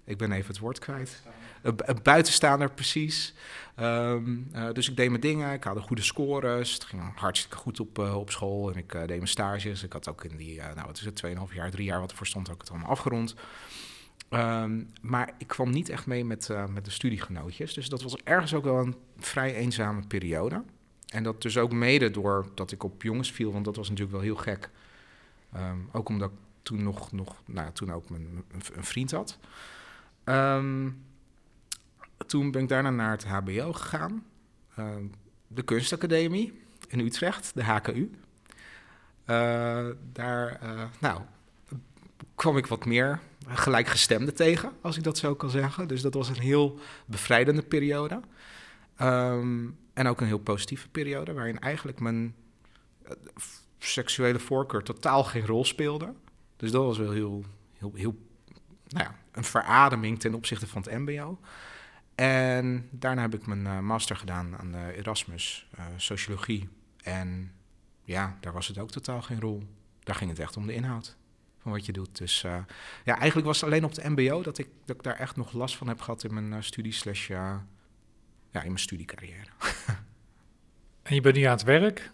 ik 0.04 0.18
ben 0.18 0.32
even 0.32 0.46
het 0.46 0.58
woord 0.58 0.78
kwijt. 0.78 1.22
Een, 1.62 1.98
buitenstaander, 2.02 2.70
precies. 2.70 3.34
Um, 3.80 4.50
dus 4.72 4.88
ik 4.90 4.96
deed 4.96 5.08
mijn 5.08 5.20
dingen, 5.20 5.52
ik 5.52 5.64
had 5.64 5.80
goede 5.80 6.02
scores. 6.02 6.72
Het 6.72 6.84
ging 6.84 7.02
hartstikke 7.14 7.56
goed 7.56 7.80
op, 7.80 7.98
op 7.98 8.30
school 8.30 8.70
en 8.70 8.76
ik 8.76 8.92
deed 8.92 9.08
mijn 9.08 9.28
stages. 9.28 9.82
Ik 9.82 9.92
had 9.92 10.08
ook 10.08 10.24
in 10.24 10.36
die, 10.36 10.60
nou 10.60 10.86
wat 10.86 10.96
is 10.96 11.04
het, 11.04 11.22
2,5 11.26 11.54
jaar, 11.54 11.70
3 11.70 11.84
jaar 11.84 12.00
wat 12.00 12.10
ervoor 12.10 12.26
stond, 12.26 12.50
ook 12.50 12.60
het 12.60 12.70
allemaal 12.70 12.90
afgerond. 12.90 13.34
Um, 14.30 14.90
maar 15.00 15.34
ik 15.38 15.46
kwam 15.46 15.70
niet 15.70 15.88
echt 15.88 16.06
mee 16.06 16.24
met, 16.24 16.48
uh, 16.48 16.66
met 16.66 16.84
de 16.84 16.90
studiegenootjes. 16.90 17.74
Dus 17.74 17.88
dat 17.88 18.02
was 18.02 18.16
ergens 18.16 18.54
ook 18.54 18.64
wel 18.64 18.78
een 18.78 18.96
vrij 19.18 19.54
eenzame 19.54 20.06
periode. 20.06 20.62
En 21.06 21.22
dat 21.22 21.42
dus 21.42 21.58
ook 21.58 21.72
mede 21.72 22.10
door 22.10 22.46
dat 22.54 22.72
ik 22.72 22.82
op 22.82 23.02
jongens 23.02 23.32
viel, 23.32 23.52
want 23.52 23.64
dat 23.64 23.76
was 23.76 23.88
natuurlijk 23.88 24.16
wel 24.16 24.24
heel 24.24 24.36
gek. 24.36 24.70
Um, 25.56 25.88
ook 25.92 26.08
omdat 26.08 26.30
ik 26.30 26.36
toen 26.62 26.82
nog, 26.82 27.12
nog 27.12 27.42
nou, 27.44 27.72
toen 27.72 27.92
ook 27.92 28.10
mijn, 28.10 28.44
een, 28.74 28.84
vriend 28.84 29.10
had. 29.10 29.38
Um, 30.24 31.04
toen 32.26 32.50
ben 32.50 32.62
ik 32.62 32.68
daarna 32.68 32.90
naar 32.90 33.10
het 33.10 33.24
HBO 33.24 33.72
gegaan. 33.72 34.24
de 35.46 35.62
kunstacademie 35.62 36.62
in 36.88 37.00
Utrecht, 37.00 37.54
de 37.54 37.64
HKU. 37.64 38.10
Uh, 39.26 39.88
daar, 40.12 40.60
uh, 40.62 40.82
nou, 40.98 41.20
kwam 42.34 42.56
ik 42.56 42.66
wat 42.66 42.84
meer 42.84 43.20
gelijkgestemden 43.56 44.34
tegen, 44.34 44.72
als 44.80 44.96
ik 44.96 45.02
dat 45.02 45.18
zo 45.18 45.34
kan 45.34 45.50
zeggen. 45.50 45.88
Dus 45.88 46.02
dat 46.02 46.14
was 46.14 46.28
een 46.28 46.40
heel 46.40 46.78
bevrijdende 47.06 47.62
periode. 47.62 48.20
Um, 49.00 49.78
en 49.92 50.06
ook 50.06 50.20
een 50.20 50.26
heel 50.26 50.38
positieve 50.38 50.88
periode, 50.88 51.32
waarin 51.32 51.58
eigenlijk 51.58 52.00
mijn 52.00 52.34
uh, 53.04 53.10
seksuele 53.78 54.38
voorkeur 54.38 54.82
totaal 54.82 55.24
geen 55.24 55.46
rol 55.46 55.64
speelde. 55.64 56.14
Dus 56.56 56.70
dat 56.70 56.84
was 56.84 56.98
wel 56.98 57.10
heel, 57.10 57.44
heel, 57.78 57.92
heel 57.94 58.16
nou 58.88 59.04
ja, 59.04 59.14
een 59.32 59.44
verademing 59.44 60.20
ten 60.20 60.34
opzichte 60.34 60.66
van 60.66 60.82
het 60.82 60.92
MBO. 60.92 61.38
En 62.14 62.88
daarna 62.90 63.22
heb 63.22 63.34
ik 63.34 63.46
mijn 63.46 63.64
uh, 63.64 63.78
master 63.78 64.16
gedaan 64.16 64.56
aan 64.58 64.72
de 64.72 64.92
Erasmus, 64.96 65.68
uh, 65.78 65.84
sociologie. 65.96 66.68
En 67.02 67.52
ja, 68.02 68.36
daar 68.40 68.52
was 68.52 68.68
het 68.68 68.78
ook 68.78 68.90
totaal 68.90 69.22
geen 69.22 69.40
rol. 69.40 69.62
Daar 70.02 70.14
ging 70.14 70.30
het 70.30 70.38
echt 70.38 70.56
om 70.56 70.66
de 70.66 70.74
inhoud 70.74 71.16
van 71.68 71.76
wat 71.76 71.86
je 71.86 71.92
doet. 71.92 72.18
Dus 72.18 72.42
uh, 72.42 72.58
ja, 73.04 73.16
eigenlijk 73.16 73.46
was 73.46 73.60
het 73.60 73.70
alleen 73.70 73.84
op 73.84 73.94
de 73.94 74.08
MBO 74.08 74.42
dat 74.42 74.58
ik, 74.58 74.68
dat 74.84 74.96
ik 74.96 75.02
daar 75.02 75.16
echt 75.16 75.36
nog 75.36 75.52
last 75.52 75.76
van 75.76 75.88
heb 75.88 76.00
gehad 76.00 76.24
in 76.24 76.34
mijn 76.34 76.52
uh, 76.52 76.56
studie 76.60 76.92
slash, 76.92 77.28
uh, 77.28 77.36
ja, 78.50 78.60
in 78.60 78.66
mijn 78.66 78.78
studiecarrière. 78.78 79.50
en 81.02 81.14
je 81.14 81.20
bent 81.20 81.36
nu 81.36 81.42
aan 81.42 81.50
het 81.50 81.62
werk. 81.62 82.10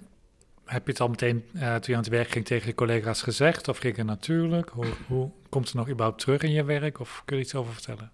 Heb 0.65 0.85
je 0.85 0.91
het 0.91 1.01
al 1.01 1.09
meteen 1.09 1.45
toen 1.53 1.61
je 1.61 1.95
aan 1.95 2.03
het 2.03 2.09
werk 2.09 2.29
ging 2.29 2.45
tegen 2.45 2.67
je 2.67 2.75
collega's 2.75 3.23
gezegd? 3.23 3.69
Of 3.69 3.79
ging 3.79 3.97
het 3.97 4.07
natuurlijk? 4.07 4.69
Hoe, 4.69 4.87
hoe 5.09 5.31
komt 5.49 5.67
het 5.67 5.75
nog 5.75 5.89
überhaupt 5.89 6.21
terug 6.21 6.43
in 6.43 6.53
je 6.53 6.65
werk? 6.65 7.01
Of 7.01 7.23
kun 7.25 7.37
je 7.37 7.43
iets 7.43 7.55
over 7.55 7.73
vertellen? 7.73 8.13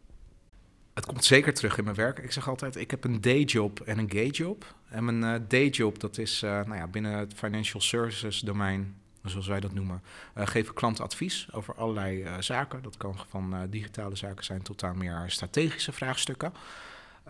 Het 0.94 1.06
komt 1.06 1.24
zeker 1.24 1.54
terug 1.54 1.78
in 1.78 1.84
mijn 1.84 1.96
werk. 1.96 2.18
Ik 2.18 2.32
zeg 2.32 2.48
altijd, 2.48 2.76
ik 2.76 2.90
heb 2.90 3.04
een 3.04 3.20
dayjob 3.20 3.80
en 3.80 3.98
een 3.98 4.10
gayjob. 4.10 4.74
En 4.88 5.04
mijn 5.04 5.44
dayjob, 5.48 6.00
dat 6.00 6.18
is 6.18 6.40
nou 6.40 6.74
ja, 6.74 6.86
binnen 6.86 7.12
het 7.12 7.34
financial 7.34 7.80
services 7.80 8.40
domein 8.40 9.00
zoals 9.24 9.46
wij 9.46 9.60
dat 9.60 9.72
noemen, 9.72 10.02
uh, 10.36 10.46
geven 10.46 10.74
klanten 10.74 11.04
advies 11.04 11.48
over 11.52 11.74
allerlei 11.74 12.22
uh, 12.22 12.34
zaken. 12.40 12.82
Dat 12.82 12.96
kan 12.96 13.16
van 13.28 13.54
uh, 13.54 13.60
digitale 13.70 14.16
zaken 14.16 14.44
zijn 14.44 14.62
tot 14.62 14.82
aan 14.82 14.98
meer 14.98 15.24
strategische 15.26 15.92
vraagstukken. 15.92 16.52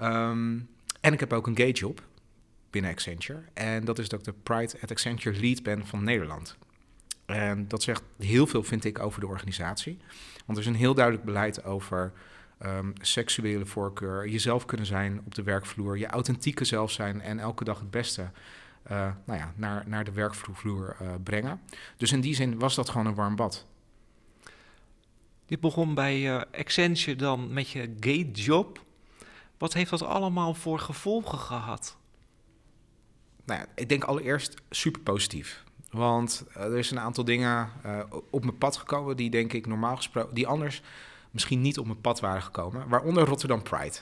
Um, 0.02 0.68
en 1.00 1.12
ik 1.12 1.20
heb 1.20 1.32
ook 1.32 1.46
een 1.46 1.56
gay 1.56 1.70
job 1.70 2.02
binnen 2.70 2.90
Accenture. 2.90 3.42
En 3.54 3.84
dat 3.84 3.98
is 3.98 4.08
dat 4.08 4.18
ik 4.18 4.24
de 4.24 4.32
Pride 4.42 4.76
at 4.82 4.90
Accenture 4.90 5.40
lead 5.40 5.62
ben 5.62 5.86
van 5.86 6.04
Nederland. 6.04 6.56
En 7.26 7.68
dat 7.68 7.82
zegt 7.82 8.02
heel 8.18 8.46
veel, 8.46 8.62
vind 8.62 8.84
ik, 8.84 8.98
over 8.98 9.20
de 9.20 9.26
organisatie. 9.26 9.98
Want 10.46 10.58
er 10.58 10.64
is 10.64 10.70
een 10.70 10.78
heel 10.78 10.94
duidelijk 10.94 11.24
beleid 11.24 11.64
over 11.64 12.12
um, 12.66 12.92
seksuele 13.00 13.66
voorkeur, 13.66 14.28
jezelf 14.28 14.64
kunnen 14.64 14.86
zijn 14.86 15.20
op 15.24 15.34
de 15.34 15.42
werkvloer, 15.42 15.98
je 15.98 16.06
authentieke 16.06 16.64
zelf 16.64 16.90
zijn 16.90 17.20
en 17.20 17.38
elke 17.38 17.64
dag 17.64 17.78
het 17.78 17.90
beste 17.90 18.30
uh, 18.90 19.12
nou 19.24 19.38
ja, 19.38 19.52
naar, 19.56 19.84
naar 19.86 20.04
de 20.04 20.12
werkvloer 20.12 20.96
uh, 21.02 21.08
brengen. 21.22 21.60
Dus 21.96 22.12
in 22.12 22.20
die 22.20 22.34
zin 22.34 22.58
was 22.58 22.74
dat 22.74 22.88
gewoon 22.88 23.06
een 23.06 23.14
warm 23.14 23.36
bad. 23.36 23.66
Dit 25.46 25.60
begon 25.60 25.94
bij 25.94 26.20
uh, 26.20 26.42
Accenture 26.52 27.16
dan 27.16 27.52
met 27.52 27.70
je 27.70 27.96
gay 28.00 28.30
job. 28.32 28.84
Wat 29.58 29.72
heeft 29.72 29.90
dat 29.90 30.02
allemaal 30.02 30.54
voor 30.54 30.78
gevolgen 30.78 31.38
gehad? 31.38 31.96
Nou 33.44 33.60
ja, 33.60 33.66
ik 33.74 33.88
denk 33.88 34.04
allereerst 34.04 34.54
super 34.70 35.00
positief. 35.00 35.64
Want 35.90 36.44
er 36.52 36.78
is 36.78 36.90
een 36.90 37.00
aantal 37.00 37.24
dingen 37.24 37.70
op 38.30 38.44
mijn 38.44 38.58
pad 38.58 38.76
gekomen 38.76 39.16
die 39.16 39.30
denk 39.30 39.52
ik 39.52 39.66
normaal 39.66 39.96
gesproken, 39.96 40.34
die 40.34 40.46
anders 40.46 40.82
misschien 41.30 41.60
niet 41.60 41.78
op 41.78 41.86
mijn 41.86 42.00
pad 42.00 42.20
waren 42.20 42.42
gekomen. 42.42 42.88
Waaronder 42.88 43.24
Rotterdam 43.24 43.62
Pride. 43.62 43.96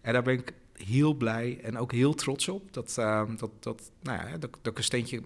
En 0.00 0.12
daar 0.12 0.22
ben 0.22 0.38
ik 0.38 0.52
heel 0.76 1.14
blij 1.14 1.60
en 1.62 1.78
ook 1.78 1.92
heel 1.92 2.14
trots 2.14 2.48
op 2.48 2.72
dat, 2.72 2.96
uh, 2.98 3.22
dat, 3.36 3.50
dat, 3.60 3.90
nou 4.02 4.28
ja, 4.28 4.36
dat, 4.36 4.50
dat 4.62 4.72
ik 4.72 4.78
een 4.78 4.84
steentje 4.84 5.22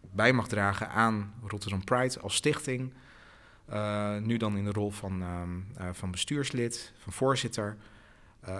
bij 0.00 0.32
mag 0.32 0.48
dragen 0.48 0.88
aan 0.88 1.34
Rotterdam 1.46 1.84
Pride 1.84 2.20
als 2.20 2.34
stichting. 2.34 2.92
Uh, 3.70 4.18
nu 4.18 4.36
dan 4.36 4.56
in 4.56 4.64
de 4.64 4.72
rol 4.72 4.90
van, 4.90 5.22
uh, 5.22 5.88
van 5.92 6.10
bestuurslid, 6.10 6.92
van 6.98 7.12
voorzitter. 7.12 7.76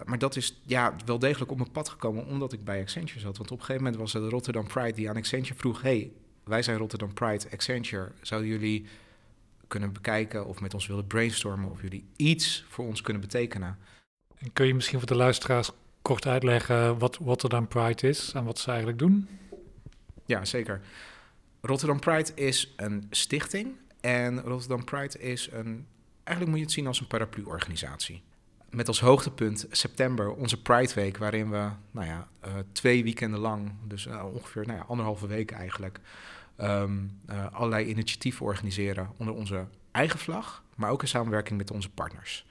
maar 0.05 0.19
dat 0.19 0.37
is 0.37 0.61
ja, 0.67 0.95
wel 1.05 1.19
degelijk 1.19 1.51
op 1.51 1.57
mijn 1.57 1.71
pad 1.71 1.89
gekomen 1.89 2.27
omdat 2.27 2.53
ik 2.53 2.65
bij 2.65 2.81
Accenture 2.81 3.21
zat. 3.21 3.37
Want 3.37 3.51
op 3.51 3.59
een 3.59 3.65
gegeven 3.65 3.83
moment 3.83 4.01
was 4.01 4.13
het 4.13 4.31
Rotterdam 4.33 4.67
Pride 4.67 4.93
die 4.93 5.09
aan 5.09 5.17
Accenture 5.17 5.55
vroeg... 5.55 5.83
hey, 5.83 6.13
wij 6.45 6.63
zijn 6.63 6.79
Rotterdam 6.79 7.13
Pride, 7.13 7.45
Accenture, 7.53 8.13
zouden 8.21 8.51
jullie 8.51 8.87
kunnen 9.67 9.93
bekijken... 9.93 10.47
of 10.47 10.61
met 10.61 10.75
ons 10.75 10.87
willen 10.87 11.07
brainstormen 11.07 11.71
of 11.71 11.83
jullie 11.83 12.05
iets 12.17 12.65
voor 12.69 12.87
ons 12.87 13.01
kunnen 13.01 13.23
betekenen? 13.23 13.79
En 14.39 14.53
kun 14.53 14.67
je 14.67 14.75
misschien 14.75 14.99
voor 14.99 15.09
de 15.09 15.15
luisteraars 15.15 15.71
kort 16.03 16.27
uitleggen 16.27 16.99
wat 16.99 17.17
Rotterdam 17.17 17.69
Pride 17.69 18.09
is 18.09 18.33
en 18.33 18.45
wat 18.45 18.59
ze 18.59 18.69
eigenlijk 18.69 18.99
doen? 18.99 19.29
Ja, 20.27 20.45
zeker. 20.45 20.81
Rotterdam 21.61 22.01
Pride 22.01 22.35
is 22.35 22.73
een 22.77 23.07
stichting 23.11 23.77
en 24.01 24.41
Rotterdam 24.41 24.85
Pride 24.85 25.19
is 25.19 25.49
een, 25.53 25.87
eigenlijk 26.25 26.49
moet 26.49 26.59
je 26.59 26.65
het 26.65 26.73
zien 26.73 26.87
als 26.87 27.01
een 27.01 27.07
paraplu-organisatie. 27.07 28.23
met 28.73 28.89
als 28.89 29.01
hoogtepunt 29.01 29.67
september 29.71 30.35
onze 30.35 30.63
Pride 30.63 30.95
Week, 30.95 31.17
waarin 31.17 31.51
we 31.51 31.69
nou 31.91 32.07
ja, 32.07 32.29
uh, 32.47 32.53
twee 32.73 33.03
weekenden 33.03 33.41
lang, 33.41 33.73
dus 33.87 34.07
uh, 34.07 34.25
ongeveer 34.35 34.67
nou 34.67 34.79
ja, 34.79 34.85
anderhalve 34.85 35.27
week 35.27 35.51
eigenlijk, 35.51 36.01
um, 36.61 37.21
uh, 37.31 37.47
allerlei 37.53 37.87
initiatieven 37.87 38.47
organiseren 38.47 39.11
onder 39.17 39.35
onze 39.35 39.67
eigen 39.91 40.19
vlag, 40.19 40.65
maar 40.75 40.91
ook 40.91 41.03
in 41.03 41.09
samenwerking 41.09 41.59
met 41.59 41.71
onze 41.71 41.91
partners. 41.91 42.47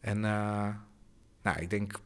En 0.00 0.20
nou, 0.20 1.58
ik 1.60 1.70
denk 1.70 2.00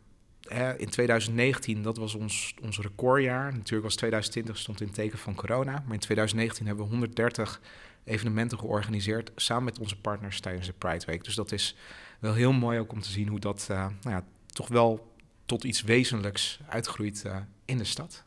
in 0.76 0.88
2019, 0.88 1.82
dat 1.82 1.96
was 1.96 2.14
ons, 2.14 2.54
ons 2.62 2.78
recordjaar. 2.78 3.52
Natuurlijk 3.52 3.82
was 3.82 3.96
2020 3.96 4.56
stond 4.58 4.80
in 4.80 4.86
het 4.86 4.94
teken 4.94 5.18
van 5.18 5.34
corona, 5.34 5.82
maar 5.84 5.94
in 5.94 5.98
2019 5.98 6.66
hebben 6.66 6.84
we 6.84 6.90
130 6.90 7.60
evenementen 8.04 8.58
georganiseerd 8.58 9.30
samen 9.36 9.64
met 9.64 9.78
onze 9.78 10.00
partners 10.00 10.40
tijdens 10.40 10.66
de 10.66 10.72
Pride 10.72 11.06
Week. 11.06 11.24
Dus 11.24 11.34
dat 11.34 11.52
is 11.52 11.76
wel 12.18 12.34
heel 12.34 12.52
mooi 12.52 12.78
ook 12.78 12.92
om 12.92 13.00
te 13.00 13.10
zien 13.10 13.28
hoe 13.28 13.40
dat 13.40 13.68
uh, 13.70 13.76
nou 13.76 14.16
ja, 14.16 14.24
toch 14.46 14.68
wel 14.68 15.12
tot 15.46 15.64
iets 15.64 15.82
wezenlijks 15.82 16.60
uitgroeit 16.68 17.22
uh, 17.26 17.36
in 17.64 17.78
de 17.78 17.84
stad. 17.84 18.24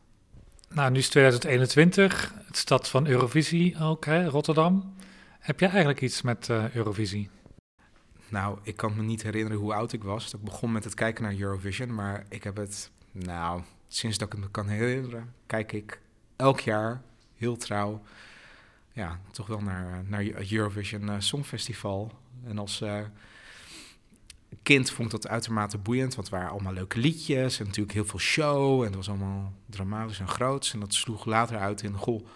Nou, 0.69 0.91
nu 0.91 0.97
is 0.97 1.09
2021, 1.09 2.33
het 2.45 2.57
stad 2.57 2.89
van 2.89 3.07
Eurovisie 3.07 3.79
ook, 3.79 4.05
hè, 4.05 4.25
Rotterdam. 4.25 4.93
Heb 5.39 5.59
jij 5.59 5.69
eigenlijk 5.69 6.01
iets 6.01 6.21
met 6.21 6.47
uh, 6.51 6.75
Eurovisie? 6.75 7.29
Nou, 8.31 8.57
ik 8.61 8.75
kan 8.75 8.95
me 8.95 9.03
niet 9.03 9.23
herinneren 9.23 9.59
hoe 9.59 9.73
oud 9.73 9.93
ik 9.93 10.03
was. 10.03 10.33
Ik 10.33 10.43
begon 10.43 10.71
met 10.71 10.83
het 10.83 10.93
kijken 10.93 11.23
naar 11.23 11.37
Eurovision, 11.37 11.93
maar 11.93 12.25
ik 12.29 12.43
heb 12.43 12.55
het, 12.55 12.91
nou, 13.11 13.61
sinds 13.87 14.17
dat 14.17 14.33
ik 14.33 14.39
me 14.39 14.51
kan 14.51 14.67
herinneren, 14.67 15.33
kijk 15.45 15.71
ik 15.71 16.01
elk 16.35 16.59
jaar 16.59 17.01
heel 17.35 17.57
trouw, 17.57 18.01
ja, 18.91 19.19
toch 19.31 19.47
wel 19.47 19.61
naar, 19.61 20.03
naar 20.05 20.25
Eurovision 20.51 21.21
Songfestival. 21.21 22.11
En 22.43 22.57
als 22.57 22.83
kind 24.63 24.91
vond 24.91 25.13
ik 25.13 25.21
dat 25.21 25.31
uitermate 25.31 25.77
boeiend, 25.77 26.15
want 26.15 26.27
het 26.27 26.37
waren 26.37 26.51
allemaal 26.51 26.73
leuke 26.73 26.99
liedjes 26.99 27.59
en 27.59 27.65
natuurlijk 27.65 27.93
heel 27.93 28.05
veel 28.05 28.19
show 28.19 28.79
en 28.79 28.85
het 28.85 28.95
was 28.95 29.09
allemaal 29.09 29.53
dramatisch 29.65 30.19
en 30.19 30.27
groots. 30.27 30.73
En 30.73 30.79
dat 30.79 30.93
sloeg 30.93 31.25
later 31.25 31.57
uit 31.57 31.83
in, 31.83 31.93
goh, 31.93 32.27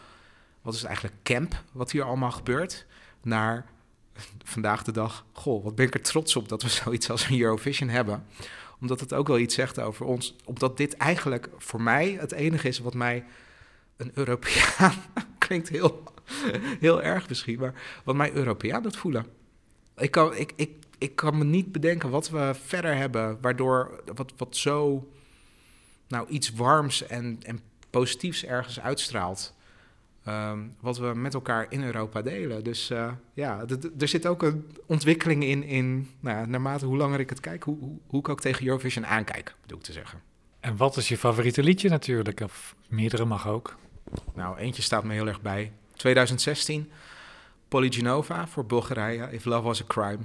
wat 0.62 0.74
is 0.74 0.84
eigenlijk 0.84 1.16
camp, 1.24 1.64
wat 1.72 1.92
hier 1.92 2.04
allemaal 2.04 2.32
gebeurt, 2.32 2.86
naar 3.22 3.66
vandaag 4.54 4.84
de 4.84 4.92
dag, 4.92 5.26
goh, 5.32 5.64
wat 5.64 5.76
ben 5.76 5.86
ik 5.86 5.94
er 5.94 6.02
trots 6.02 6.36
op 6.36 6.50
dat 6.50 6.62
we 6.62 6.70
zoiets 6.84 7.10
als 7.10 7.30
een 7.30 7.42
Eurovision 7.42 7.90
hebben. 7.90 8.26
Omdat 8.80 9.00
het 9.00 9.14
ook 9.14 9.28
wel 9.28 9.40
iets 9.40 9.56
zegt 9.56 9.80
over 9.80 10.06
ons, 10.06 10.36
omdat 10.46 10.78
dit 10.78 10.98
eigenlijk 10.98 11.50
voor 11.58 11.82
mij 11.82 12.18
het 12.20 12.32
enige 12.32 12.68
is 12.68 12.80
wat 12.80 12.94
mij 12.94 13.26
een 13.98 14.12
Europeaan, 14.14 14.94
klinkt 15.38 15.70
heel, 15.70 16.04
heel 16.80 17.02
erg 17.02 17.30
misschien, 17.30 17.60
maar 17.60 17.74
wat 18.04 18.16
mij 18.16 18.34
Europeaan 18.34 18.84
doet 18.84 18.98
voelen. 18.98 19.26
Ik, 19.98 20.12
kan, 20.12 20.36
ik, 20.36 20.54
ik, 20.56 20.72
ik 20.98 21.16
kan 21.16 21.38
me 21.38 21.44
niet 21.44 21.72
bedenken 21.72 22.10
wat 22.10 22.30
we 22.30 22.56
verder 22.66 22.96
hebben, 22.96 23.38
waardoor 23.42 24.04
wat, 24.16 24.34
wat 24.38 24.58
zo 24.58 25.08
nou, 26.08 26.28
iets 26.30 26.52
warms 26.52 27.08
en, 27.08 27.40
en 27.44 27.60
positiefs 27.90 28.46
ergens 28.46 28.80
uitstraalt. 28.80 29.54
Um, 30.28 30.76
wat 30.80 30.98
we 30.98 31.06
met 31.16 31.34
elkaar 31.34 31.66
in 31.70 31.84
Europa 31.84 32.22
delen. 32.22 32.64
Dus 32.64 32.92
uh, 32.92 33.12
ja, 33.34 33.66
er 34.00 34.08
zit 34.08 34.28
ook 34.28 34.44
een 34.44 34.68
ontwikkeling 34.86 35.44
in, 35.44 35.64
in 35.64 36.10
nou, 36.20 36.48
naarmate 36.48 36.86
hoe 36.86 36.98
langer 36.98 37.20
ik 37.20 37.30
het 37.30 37.40
kijk, 37.40 37.64
hoe, 37.64 37.78
hoe, 37.80 37.98
hoe 38.08 38.20
ik 38.20 38.30
ook 38.30 38.42
tegen 38.42 38.66
Eurovision 38.66 39.06
aankijk, 39.06 39.56
bedoel 39.62 39.78
ik 39.78 39.84
te 39.84 39.92
zeggen. 39.92 40.22
En 40.60 40.78
wat 40.78 40.98
is 40.98 41.08
je 41.08 41.18
favoriete 41.18 41.64
liedje 41.64 41.90
natuurlijk? 41.90 42.40
Of 42.42 42.76
meerdere 42.88 43.26
mag 43.26 43.48
ook. 43.48 43.76
Nou, 44.34 44.58
eentje 44.58 44.82
staat 44.82 45.04
me 45.04 45.14
heel 45.14 45.28
erg 45.28 45.42
bij. 45.42 45.72
2016. 45.94 46.92
Polygenova 47.68 48.48
voor 48.48 48.66
Bulgarije, 48.66 49.28
If 49.32 49.46
Love 49.46 49.62
Was 49.62 49.82
a 49.82 49.86
Crime. 49.88 50.20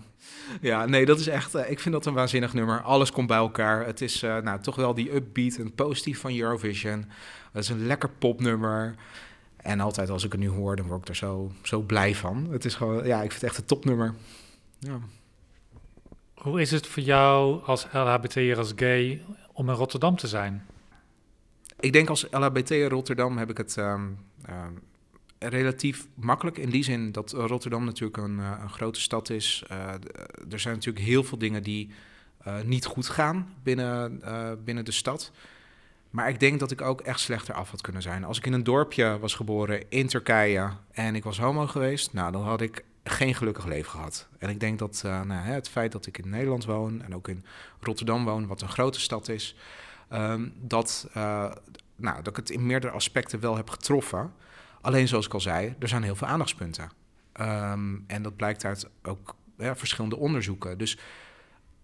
Ja, 0.61 0.87
nee, 0.87 1.07
dat 1.07 1.21
is 1.21 1.27
echt, 1.27 1.55
uh, 1.55 1.71
ik 1.71 1.81
vind 1.81 1.95
dat 1.95 2.07
een 2.07 2.15
waanzinnig 2.15 2.55
nummer. 2.55 2.83
Alles 2.83 3.13
komt 3.13 3.27
bij 3.27 3.37
elkaar. 3.37 3.87
Het 3.87 4.01
is 4.01 4.23
uh, 4.23 4.37
nou, 4.39 4.61
toch 4.61 4.77
wel 4.77 4.95
die 4.95 5.15
upbeat 5.15 5.57
en 5.57 5.75
positief 5.75 6.21
van 6.21 6.37
Eurovision. 6.37 7.07
Het 7.53 7.63
is 7.63 7.69
een 7.69 7.87
lekker 7.87 8.09
popnummer. 8.09 8.95
En 9.63 9.81
altijd 9.81 10.11
als 10.11 10.25
ik 10.25 10.33
het 10.33 10.41
nu 10.41 10.49
hoor, 10.49 10.77
dan 10.77 10.87
word 10.87 11.01
ik 11.01 11.09
er 11.09 11.17
zo, 11.17 11.53
zo 11.63 11.81
blij 11.81 12.15
van. 12.15 12.47
Het 12.51 12.65
is 12.65 12.75
gewoon, 12.75 13.07
ja, 13.07 13.23
ik 13.23 13.31
vind 13.31 13.43
het 13.43 13.51
echt 13.51 13.59
een 13.59 13.65
topnummer. 13.65 14.15
Ja. 14.79 14.99
Hoe 16.35 16.61
is 16.61 16.71
het 16.71 16.87
voor 16.87 17.03
jou 17.03 17.65
als 17.65 17.87
LHBT'er, 17.93 18.59
als 18.59 18.73
gay, 18.77 19.23
om 19.53 19.69
in 19.69 19.75
Rotterdam 19.75 20.17
te 20.17 20.27
zijn? 20.27 20.67
Ik 21.81 21.93
denk 21.93 22.09
als 22.09 22.27
LHBT'er 22.31 22.89
Rotterdam 22.89 23.39
heb 23.39 23.51
ik 23.51 23.57
het... 23.57 23.77
Um, 23.77 24.19
um, 24.49 24.79
relatief 25.49 26.07
makkelijk 26.15 26.59
in 26.59 26.71
die 26.71 26.85
zin 26.85 27.13
dat 27.13 27.33
Rotterdam 27.33 27.85
natuurlijk 27.85 28.17
een, 28.17 28.39
eh, 28.41 28.59
een 28.63 28.71
grote 28.71 29.01
stad 29.01 29.31
is. 29.31 29.65
Uh, 29.71 29.93
er 30.51 30.61
zijn 30.61 30.75
natuurlijk 30.75 31.05
heel 31.05 31.25
veel 31.25 31.39
dingen 31.39 31.63
die 31.63 31.91
uh, 32.47 32.61
niet 32.65 32.87
goed 32.87 33.09
gaan 33.09 33.55
binnen, 33.63 34.21
binnen 34.65 34.85
de 34.85 34.93
stad. 34.93 35.33
Maar 36.11 36.29
ik 36.29 36.41
denk 36.41 36.61
dat 36.61 36.71
ik 36.71 36.81
ook 36.81 37.01
echt 37.01 37.21
slechter 37.21 37.55
af 37.55 37.71
had 37.71 37.81
kunnen 37.81 38.03
zijn. 38.03 38.25
Als 38.25 38.39
ik 38.39 38.47
in 38.47 38.53
een 38.53 38.65
dorpje 38.65 39.19
was 39.19 39.35
geboren 39.35 39.91
in 39.91 40.07
Turkije 40.07 40.71
en 40.91 41.15
ik 41.15 41.25
was 41.25 41.39
homo 41.39 41.67
geweest, 41.67 42.13
nou, 42.13 42.33
dan 42.33 42.43
had 42.43 42.61
ik 42.61 42.85
geen 43.05 43.35
gelukkig 43.35 43.65
leven 43.65 43.91
gehad. 43.91 44.29
En 44.39 44.49
ik 44.49 44.61
denk 44.61 44.79
dat 44.79 45.01
nou, 45.05 45.33
het 45.33 45.69
feit 45.69 45.93
dat 45.93 46.07
ik 46.07 46.19
in 46.19 46.29
Nederland 46.29 46.65
woon 46.65 47.03
en 47.03 47.15
ook 47.15 47.29
in 47.29 47.45
Rotterdam 47.81 48.25
woon, 48.25 48.47
wat 48.47 48.61
een 48.61 48.69
grote 48.69 49.01
stad 49.01 49.29
is, 49.29 49.57
um, 50.13 50.53
dat, 50.61 51.09
nou, 51.97 52.23
dat 52.23 52.27
ik 52.27 52.37
het 52.37 52.51
in 52.51 52.67
meerdere 52.67 52.93
aspecten 52.93 53.41
wel 53.41 53.57
heb 53.57 53.71
getroffen. 53.71 54.33
Alleen 54.81 55.09
zoals 55.09 55.27
ik 55.27 55.35
al 55.35 55.41
zei, 55.41 55.75
er 55.79 55.89
zijn 55.89 56.03
heel 56.03 56.17
veel 56.17 56.27
aandachtspunten. 56.27 56.91
Um, 57.41 58.05
en 58.07 58.23
dat 58.23 58.37
blijkt 58.37 58.65
uit 58.65 58.89
ook 59.03 59.35
ja, 59.59 59.77
verschillende 59.77 60.17
onderzoeken. 60.17 60.79
Dus 60.79 60.99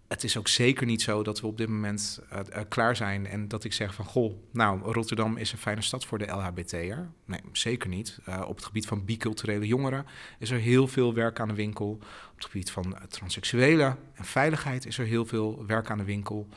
het 0.09 0.25
is 0.25 0.37
ook 0.37 0.49
zeker 0.49 0.87
niet 0.87 1.03
zo 1.03 1.23
dat 1.23 1.40
we 1.40 1.47
op 1.47 1.57
dit 1.57 1.69
moment 1.69 2.21
uh, 2.33 2.38
uh, 2.51 2.61
klaar 2.69 2.97
zijn 2.97 3.27
en 3.27 3.49
dat 3.49 3.64
ik 3.64 3.73
zeg 3.73 3.95
van 3.95 4.05
goh, 4.05 4.35
nou, 4.53 4.81
Rotterdam 4.92 5.37
is 5.37 5.53
een 5.53 5.59
fijne 5.59 5.83
stad 5.83 6.05
voor 6.05 6.19
de 6.19 6.27
LHBT'er. 6.27 7.11
Nee, 7.25 7.40
zeker 7.53 7.88
niet. 7.88 8.19
Uh, 8.29 8.45
op 8.49 8.57
het 8.57 8.64
gebied 8.64 8.87
van 8.87 9.05
biculturele 9.05 9.66
jongeren 9.66 10.07
is 10.38 10.51
er 10.51 10.59
heel 10.59 10.88
veel 10.88 11.14
werk 11.14 11.40
aan 11.40 11.49
de 11.49 11.55
winkel. 11.55 11.88
Op 12.31 12.35
het 12.35 12.45
gebied 12.45 12.71
van 12.71 12.97
transseksuelen 13.09 13.97
en 14.14 14.25
veiligheid 14.25 14.87
is 14.87 14.99
er 14.99 15.07
heel 15.07 15.27
veel 15.27 15.66
werk 15.66 15.90
aan 15.90 15.99
de 15.99 16.05
winkel. 16.05 16.49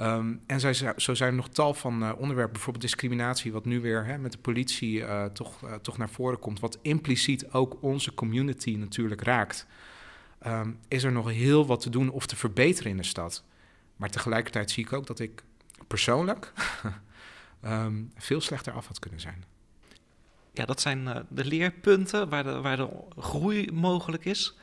Um, 0.00 0.40
en 0.46 0.60
zo 0.96 1.14
zijn 1.14 1.30
er 1.30 1.36
nog 1.36 1.48
tal 1.48 1.74
van 1.74 2.16
onderwerpen, 2.16 2.52
bijvoorbeeld 2.52 2.84
discriminatie, 2.84 3.52
wat 3.52 3.64
nu 3.64 3.80
weer 3.80 4.04
hè, 4.04 4.18
met 4.18 4.32
de 4.32 4.38
politie 4.38 5.04
toch, 5.32 5.58
toch 5.82 5.98
naar 5.98 6.10
voren 6.10 6.38
komt, 6.38 6.60
wat 6.60 6.78
impliciet 6.82 7.52
ook 7.52 7.76
onze 7.80 8.14
community 8.14 8.76
natuurlijk 8.76 9.22
raakt. 9.22 9.66
Um, 10.46 10.78
is 10.88 11.04
er 11.04 11.12
nog 11.12 11.30
heel 11.30 11.66
wat 11.66 11.80
te 11.80 11.90
doen 11.90 12.10
of 12.10 12.26
te 12.26 12.36
verbeteren 12.36 12.90
in 12.90 12.96
de 12.96 13.02
stad. 13.02 13.42
Maar 13.96 14.10
tegelijkertijd 14.10 14.70
zie 14.70 14.84
ik 14.84 14.92
ook 14.92 15.06
dat 15.06 15.18
ik 15.18 15.42
persoonlijk 15.86 16.52
um, 17.64 18.12
veel 18.16 18.40
slechter 18.40 18.72
af 18.72 18.86
had 18.86 18.98
kunnen 18.98 19.20
zijn. 19.20 19.44
Ja, 20.52 20.64
dat 20.64 20.80
zijn 20.80 21.26
de 21.28 21.44
leerpunten 21.44 22.28
waar 22.28 22.42
de, 22.42 22.60
waar 22.60 22.76
de 22.76 22.88
groei 23.18 23.72
mogelijk 23.72 24.24
is. 24.24 24.56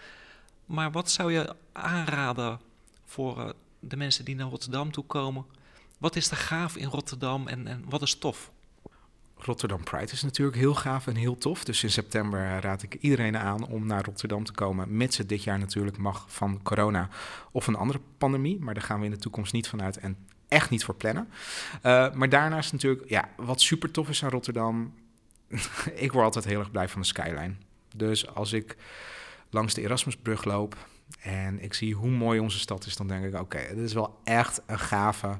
Maar 0.65 0.91
wat 0.91 1.11
zou 1.11 1.33
je 1.33 1.55
aanraden 1.71 2.59
voor 3.05 3.55
de 3.79 3.97
mensen 3.97 4.25
die 4.25 4.35
naar 4.35 4.47
Rotterdam 4.47 4.91
toe 4.91 5.05
komen. 5.05 5.45
Wat 5.97 6.15
is 6.15 6.31
er 6.31 6.37
gaaf 6.37 6.75
in 6.75 6.87
Rotterdam 6.87 7.47
en, 7.47 7.67
en 7.67 7.83
wat 7.89 8.01
is 8.01 8.15
tof? 8.15 8.51
Rotterdam 9.43 9.83
Pride 9.83 10.11
is 10.11 10.23
natuurlijk 10.23 10.57
heel 10.57 10.75
gaaf 10.75 11.07
en 11.07 11.15
heel 11.15 11.37
tof. 11.37 11.63
Dus 11.63 11.83
in 11.83 11.91
september 11.91 12.59
raad 12.59 12.83
ik 12.83 12.97
iedereen 12.99 13.37
aan 13.37 13.67
om 13.67 13.85
naar 13.85 14.05
Rotterdam 14.05 14.43
te 14.43 14.51
komen. 14.51 14.97
Mits 14.97 15.17
het 15.17 15.29
dit 15.29 15.43
jaar 15.43 15.59
natuurlijk 15.59 15.97
mag 15.97 16.25
van 16.27 16.59
corona 16.63 17.09
of 17.51 17.67
een 17.67 17.75
andere 17.75 17.99
pandemie. 18.17 18.59
Maar 18.59 18.73
daar 18.73 18.83
gaan 18.83 18.99
we 18.99 19.05
in 19.05 19.11
de 19.11 19.17
toekomst 19.17 19.53
niet 19.53 19.67
vanuit 19.67 19.97
en 19.97 20.17
echt 20.47 20.69
niet 20.69 20.83
voor 20.83 20.95
plannen. 20.95 21.27
Uh, 21.83 22.13
maar 22.13 22.29
daarnaast 22.29 22.71
natuurlijk, 22.71 23.09
ja, 23.09 23.29
wat 23.35 23.61
super 23.61 23.91
tof 23.91 24.09
is 24.09 24.23
aan 24.23 24.29
Rotterdam. 24.29 24.93
ik 25.93 26.11
word 26.11 26.25
altijd 26.25 26.45
heel 26.45 26.59
erg 26.59 26.71
blij 26.71 26.89
van 26.89 27.01
de 27.01 27.07
skyline. 27.07 27.53
Dus 27.95 28.27
als 28.27 28.53
ik 28.53 28.77
langs 29.49 29.73
de 29.73 29.81
Erasmusbrug 29.81 30.43
loop 30.43 30.75
en 31.19 31.63
ik 31.63 31.73
zie 31.73 31.93
hoe 31.95 32.09
mooi 32.09 32.39
onze 32.39 32.59
stad 32.59 32.85
is, 32.85 32.95
dan 32.95 33.07
denk 33.07 33.25
ik: 33.25 33.33
oké, 33.33 33.41
okay, 33.41 33.67
dit 33.67 33.83
is 33.83 33.93
wel 33.93 34.19
echt 34.23 34.61
een 34.65 34.79
gave, 34.79 35.37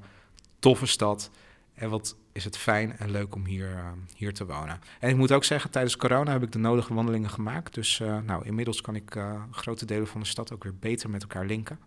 toffe 0.60 0.86
stad. 0.86 1.30
En 1.74 1.90
wat 1.90 2.16
is 2.32 2.44
het 2.44 2.58
fijn 2.58 2.98
en 2.98 3.12
leuk 3.12 3.36
om 3.36 3.46
hier, 3.46 3.70
uh, 3.70 3.92
hier 4.16 4.34
te 4.34 4.46
wonen. 4.46 4.80
En 5.00 5.10
ik 5.10 5.16
moet 5.16 5.32
ook 5.32 5.44
zeggen, 5.44 5.72
tijdens 5.72 5.98
corona 5.98 6.32
heb 6.32 6.44
ik 6.44 6.52
de 6.52 6.60
nodige 6.60 6.94
wandelingen 6.94 7.30
gemaakt. 7.30 7.74
Dus 7.74 8.00
uh, 8.00 8.18
nou, 8.20 8.46
inmiddels 8.46 8.82
kan 8.82 8.96
ik 8.96 9.16
uh, 9.16 9.44
grote 9.52 9.86
delen 9.86 10.08
van 10.08 10.22
de 10.22 10.28
stad 10.28 10.54
ook 10.54 10.64
weer 10.64 10.76
beter 10.76 11.10
met 11.10 11.22
elkaar 11.22 11.46
linken. 11.46 11.80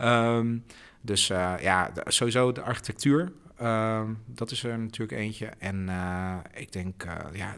um, 0.00 0.64
dus 1.00 1.26
ja, 1.26 1.92
sowieso 2.04 2.52
de 2.52 2.62
architectuur, 2.62 3.32
ehm, 3.56 4.14
dat 4.26 4.50
is 4.50 4.62
er 4.64 4.78
natuurlijk 4.78 5.20
eentje. 5.20 5.46
En 5.46 5.88
ik 6.54 6.72
denk, 6.72 7.04
ja, 7.32 7.56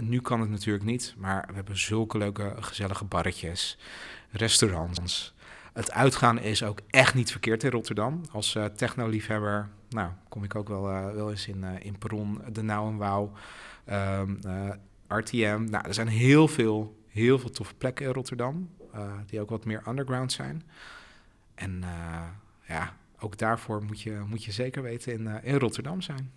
nu 0.00 0.20
kan 0.20 0.40
het 0.40 0.50
natuurlijk 0.50 0.84
niet, 0.84 1.14
maar 1.18 1.44
we 1.48 1.54
hebben 1.54 1.78
zulke 1.78 2.18
leuke, 2.18 2.54
gezellige 2.60 3.04
barretjes, 3.04 3.78
restaurants. 4.30 5.34
Het 5.76 5.92
uitgaan 5.92 6.38
is 6.38 6.62
ook 6.62 6.80
echt 6.90 7.14
niet 7.14 7.30
verkeerd 7.30 7.62
in 7.64 7.70
Rotterdam. 7.70 8.20
Als 8.32 8.54
uh, 8.54 8.64
technoliefhebber, 8.64 9.68
nou, 9.88 10.10
kom 10.28 10.44
ik 10.44 10.54
ook 10.54 10.68
wel, 10.68 10.90
uh, 10.90 11.10
wel 11.10 11.30
eens 11.30 11.48
in, 11.48 11.62
uh, 11.62 11.70
in 11.78 11.98
Perron, 11.98 12.40
De 12.52 12.62
Nauw 12.62 12.88
en 12.88 12.96
Wouw, 12.96 13.32
um, 13.90 14.40
RTM. 15.08 15.66
Nou, 15.70 15.86
er 15.86 15.94
zijn 15.94 16.08
heel 16.08 16.48
veel, 16.48 17.02
heel 17.06 17.38
veel 17.38 17.50
toffe 17.50 17.74
plekken 17.74 18.06
in 18.06 18.12
Rotterdam, 18.12 18.70
die 19.26 19.40
ook 19.40 19.50
wat 19.50 19.64
meer 19.64 19.82
underground 19.88 20.32
zijn. 20.32 20.62
En 21.54 21.84
ja, 22.66 22.96
ook 23.18 23.38
daarvoor 23.38 23.82
moet 23.82 24.00
je, 24.00 24.22
moet 24.26 24.44
je 24.44 24.52
zeker 24.52 24.82
weten 24.82 25.12
in, 25.12 25.42
in 25.42 25.58
Rotterdam 25.58 26.00
zijn. 26.00 26.32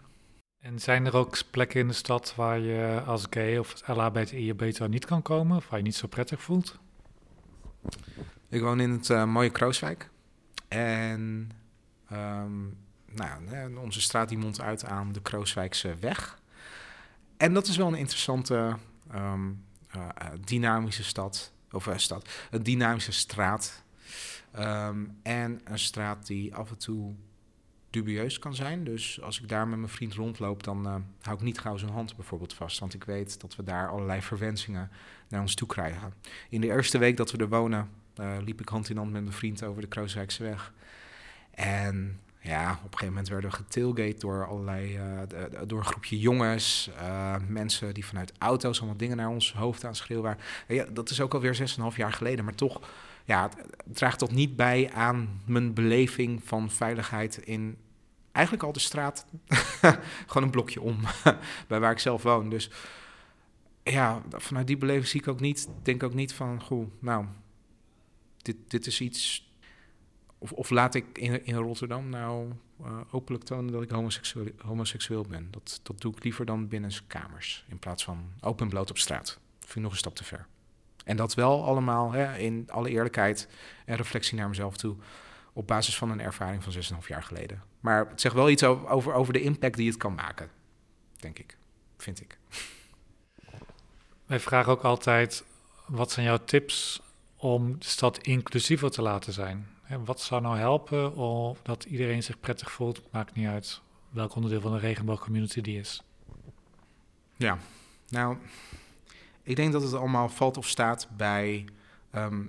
En 0.59 0.79
zijn 0.79 1.05
er 1.05 1.15
ook 1.15 1.37
plekken 1.51 1.79
in 1.79 1.87
de 1.87 1.93
stad 1.93 2.33
waar 2.35 2.59
je 2.59 3.01
als 3.05 3.27
gay 3.29 3.57
of 3.57 3.87
LHBTI 3.87 4.53
beter 4.53 4.89
niet 4.89 5.05
kan 5.05 5.21
komen, 5.21 5.57
of 5.57 5.69
waar 5.69 5.79
je 5.79 5.85
niet 5.85 5.95
zo 5.95 6.07
prettig 6.07 6.41
voelt? 6.41 6.79
Ik 8.49 8.61
woon 8.61 8.79
in 8.79 8.91
het 8.91 9.25
mooie 9.25 9.49
Krooswijk. 9.49 10.09
En 10.67 11.51
ehm, 12.09 12.57
nou, 13.11 13.75
onze 13.77 14.01
straat 14.01 14.29
die 14.29 14.37
mondt 14.37 14.61
uit 14.61 14.85
aan 14.85 15.11
de 15.11 15.21
Krooswijkse 15.21 15.95
weg. 15.99 16.39
En 17.37 17.53
dat 17.53 17.67
is 17.67 17.77
wel 17.77 17.87
een 17.87 17.95
interessante, 17.95 18.75
ehm, 19.11 19.51
eh, 19.87 20.09
eh, 20.17 20.27
dynamische 20.43 21.03
stad. 21.03 21.53
Of 21.71 21.89
stad, 21.95 22.29
een 22.51 22.63
dynamische 22.63 23.11
straat. 23.11 23.83
Ehm, 24.51 25.05
en 25.23 25.61
een 25.63 25.79
straat 25.79 26.27
die 26.27 26.55
af 26.55 26.69
en 26.69 26.77
toe 26.77 27.13
dubieus 27.89 28.39
kan 28.39 28.55
zijn. 28.55 28.83
Dus 28.83 29.21
als 29.21 29.41
ik 29.41 29.47
daar 29.47 29.67
met 29.67 29.79
mijn 29.79 29.91
vriend 29.91 30.13
rondloop, 30.13 30.63
dan 30.63 31.05
hou 31.21 31.37
ik 31.37 31.43
niet 31.43 31.59
gauw 31.59 31.77
zijn 31.77 31.91
hand 31.91 32.15
bijvoorbeeld 32.15 32.53
vast. 32.53 32.79
Want 32.79 32.93
ik 32.93 33.03
weet 33.03 33.41
dat 33.41 33.55
we 33.55 33.63
daar 33.63 33.89
allerlei 33.89 34.21
verwensingen 34.21 34.91
naar 35.27 35.41
ons 35.41 35.55
toe 35.55 35.67
krijgen. 35.67 36.13
In 36.49 36.61
de 36.61 36.67
eerste 36.67 36.97
week 36.97 37.17
dat 37.17 37.31
we 37.31 37.37
er 37.37 37.49
wonen, 37.49 37.89
liep 38.43 38.61
ik 38.61 38.69
hand 38.69 38.89
in 38.89 38.97
hand 38.97 39.11
met 39.11 39.21
mijn 39.21 39.35
vriend 39.35 39.63
over 39.63 39.81
de 39.81 39.87
Krooswijkse 39.87 40.43
weg. 40.43 40.73
En 41.51 42.19
ja, 42.41 42.71
op 42.71 42.77
een 42.77 42.83
gegeven 42.83 43.07
moment 43.07 43.29
werden 43.29 43.49
we 43.49 43.55
getailgate 43.55 44.19
door 44.19 44.47
allerlei, 44.47 44.97
uh, 44.97 45.61
door 45.67 45.79
een 45.79 45.85
groepje 45.85 46.19
jongens, 46.19 46.89
uh, 47.01 47.35
mensen 47.47 47.93
die 47.93 48.05
vanuit 48.05 48.33
auto's 48.37 48.77
allemaal 48.77 48.97
dingen 48.97 49.17
naar 49.17 49.29
ons 49.29 49.53
hoofd 49.53 49.85
aan 49.85 49.95
schreeuwen 49.95 50.25
waren. 50.25 50.43
Ja, 50.67 50.85
dat 50.91 51.09
is 51.09 51.21
ook 51.21 51.33
alweer 51.33 51.55
6,5 51.55 51.95
jaar 51.95 52.13
geleden, 52.13 52.45
maar 52.45 52.55
toch, 52.55 52.81
ja, 53.23 53.41
het, 53.43 53.55
draagt 53.85 54.19
toch 54.19 54.31
niet 54.31 54.55
bij 54.55 54.91
aan 54.93 55.41
mijn 55.45 55.73
beleving 55.73 56.41
van 56.43 56.71
veiligheid 56.71 57.37
in 57.37 57.77
eigenlijk 58.31 58.65
al 58.65 58.73
de 58.73 58.79
straat, 58.79 59.25
gewoon 60.27 60.43
een 60.43 60.49
blokje 60.49 60.81
om, 60.81 60.99
bij 61.67 61.79
waar 61.79 61.91
ik 61.91 61.99
zelf 61.99 62.23
woon. 62.23 62.49
Dus 62.49 62.71
ja, 63.83 64.21
vanuit 64.29 64.67
die 64.67 64.77
beleving 64.77 65.07
zie 65.07 65.21
ik 65.21 65.27
ook 65.27 65.39
niet, 65.39 65.69
denk 65.83 66.03
ook 66.03 66.13
niet 66.13 66.33
van, 66.33 66.61
goh, 66.61 66.91
nou, 66.99 67.25
dit, 68.41 68.55
dit 68.67 68.87
is 68.87 69.01
iets 69.01 69.49
of, 70.39 70.51
of 70.51 70.69
laat 70.69 70.95
ik 70.95 71.17
in, 71.17 71.45
in 71.45 71.55
Rotterdam 71.55 72.09
nou 72.09 72.51
uh, 72.81 72.99
openlijk 73.11 73.43
tonen 73.43 73.71
dat 73.71 73.81
ik 73.81 73.89
homoseksueel, 73.89 74.51
homoseksueel 74.57 75.23
ben? 75.23 75.47
Dat, 75.51 75.79
dat 75.83 76.01
doe 76.01 76.15
ik 76.15 76.23
liever 76.23 76.45
dan 76.45 76.67
binnen 76.67 76.91
kamers 77.07 77.65
in 77.67 77.79
plaats 77.79 78.03
van 78.03 78.31
open 78.41 78.69
bloot 78.69 78.89
op 78.89 78.97
straat. 78.97 79.39
Vind 79.59 79.75
ik 79.75 79.81
nog 79.81 79.91
een 79.91 79.97
stap 79.97 80.15
te 80.15 80.23
ver. 80.23 80.47
En 81.05 81.17
dat 81.17 81.33
wel 81.33 81.65
allemaal 81.65 82.11
hè, 82.11 82.37
in 82.37 82.65
alle 82.69 82.89
eerlijkheid 82.89 83.47
en 83.85 83.95
reflectie 83.95 84.37
naar 84.37 84.49
mezelf 84.49 84.77
toe. 84.77 84.95
Op 85.53 85.67
basis 85.67 85.97
van 85.97 86.09
een 86.09 86.21
ervaring 86.21 86.63
van 86.63 86.73
6,5 86.73 87.07
jaar 87.07 87.23
geleden. 87.23 87.63
Maar 87.79 88.07
het 88.09 88.21
zegt 88.21 88.35
wel 88.35 88.49
iets 88.49 88.63
over, 88.63 89.13
over 89.13 89.33
de 89.33 89.41
impact 89.41 89.75
die 89.75 89.87
het 89.87 89.97
kan 89.97 90.13
maken. 90.13 90.49
Denk 91.19 91.39
ik. 91.39 91.57
Vind 91.97 92.21
ik. 92.21 92.37
Wij 94.25 94.39
vragen 94.39 94.71
ook 94.71 94.83
altijd: 94.83 95.43
wat 95.87 96.11
zijn 96.11 96.25
jouw 96.25 96.43
tips 96.45 97.01
om 97.39 97.79
de 97.79 97.85
stad 97.85 98.17
inclusiever 98.17 98.91
te 98.91 99.01
laten 99.01 99.33
zijn? 99.33 99.67
wat 100.05 100.21
zou 100.21 100.41
nou 100.41 100.57
helpen 100.57 101.15
om 101.15 101.55
dat 101.61 101.83
iedereen 101.83 102.23
zich 102.23 102.39
prettig 102.39 102.71
voelt? 102.71 103.01
Maakt 103.11 103.35
niet 103.35 103.47
uit 103.47 103.81
welk 104.09 104.35
onderdeel 104.35 104.61
van 104.61 104.71
de 104.71 104.79
regenboogcommunity 104.79 105.61
die 105.61 105.79
is. 105.79 106.03
Ja, 107.37 107.57
nou, 108.09 108.37
ik 109.43 109.55
denk 109.55 109.71
dat 109.71 109.81
het 109.81 109.93
allemaal 109.93 110.29
valt 110.29 110.57
of 110.57 110.67
staat 110.67 111.07
bij 111.17 111.65
ehm, 112.11 112.45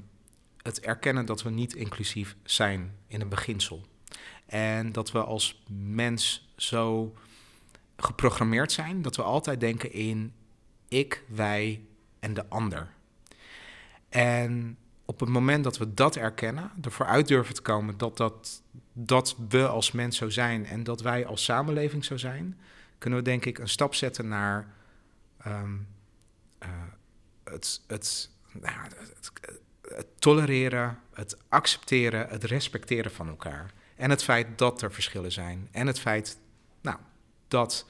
het 0.62 0.81
erkennen 0.81 1.26
dat 1.26 1.42
we 1.42 1.50
niet 1.50 1.74
inclusief 1.74 2.37
zijn 2.42 2.96
in 3.07 3.20
een 3.20 3.29
beginsel. 3.29 3.83
En 4.46 4.92
dat 4.92 5.12
we 5.12 5.24
als 5.24 5.62
mens 5.68 6.48
zo 6.57 7.14
geprogrammeerd 7.96 8.72
zijn 8.72 9.03
dat 9.03 9.16
we 9.16 9.22
altijd 9.22 9.61
denken 9.61 9.92
in 9.92 10.33
ik, 10.88 11.24
wij 11.29 11.85
en 12.20 12.35
de 12.35 12.48
ander. 12.48 12.90
En 14.11 14.77
op 15.05 15.20
het 15.20 15.29
moment 15.29 15.64
dat 15.64 15.79
we 15.79 15.94
dat 15.94 16.16
erkennen, 16.16 16.70
ervoor 16.83 17.07
uit 17.07 17.29
durven 17.29 17.55
te 17.55 17.62
komen 17.62 17.99
dat, 17.99 18.16
dat, 18.16 18.62
dat 18.92 19.37
we 19.49 19.66
als 19.66 19.92
mens 19.92 20.16
zo 20.16 20.29
zijn 20.29 20.66
en 20.66 20.85
dat 20.85 21.01
wij 21.01 21.27
als 21.27 21.44
samenleving 21.44 22.05
zo 22.05 22.16
zijn, 22.16 22.59
kunnen 22.99 23.18
we 23.18 23.25
denk 23.25 23.44
ik 23.44 23.59
een 23.59 23.68
stap 23.68 23.94
zetten 23.94 24.29
naar 24.29 24.66
ehm, 25.38 25.77
eh, 26.59 26.68
het, 27.44 27.81
het, 27.87 28.31
nou, 28.53 28.77
het, 29.83 30.07
tolereren, 30.18 30.99
het 31.12 31.37
accepteren, 31.49 32.29
het 32.29 32.44
respecteren 32.44 33.11
van 33.11 33.29
elkaar. 33.29 33.73
En 33.96 34.11
het 34.11 34.23
feit 34.23 34.59
dat 34.59 34.83
er 34.83 34.92
verschillen 34.92 35.33
zijn. 35.33 35.68
En 35.70 35.87
het 35.87 36.01
feit 36.01 36.38
nou, 36.81 36.99
dat 37.49 37.87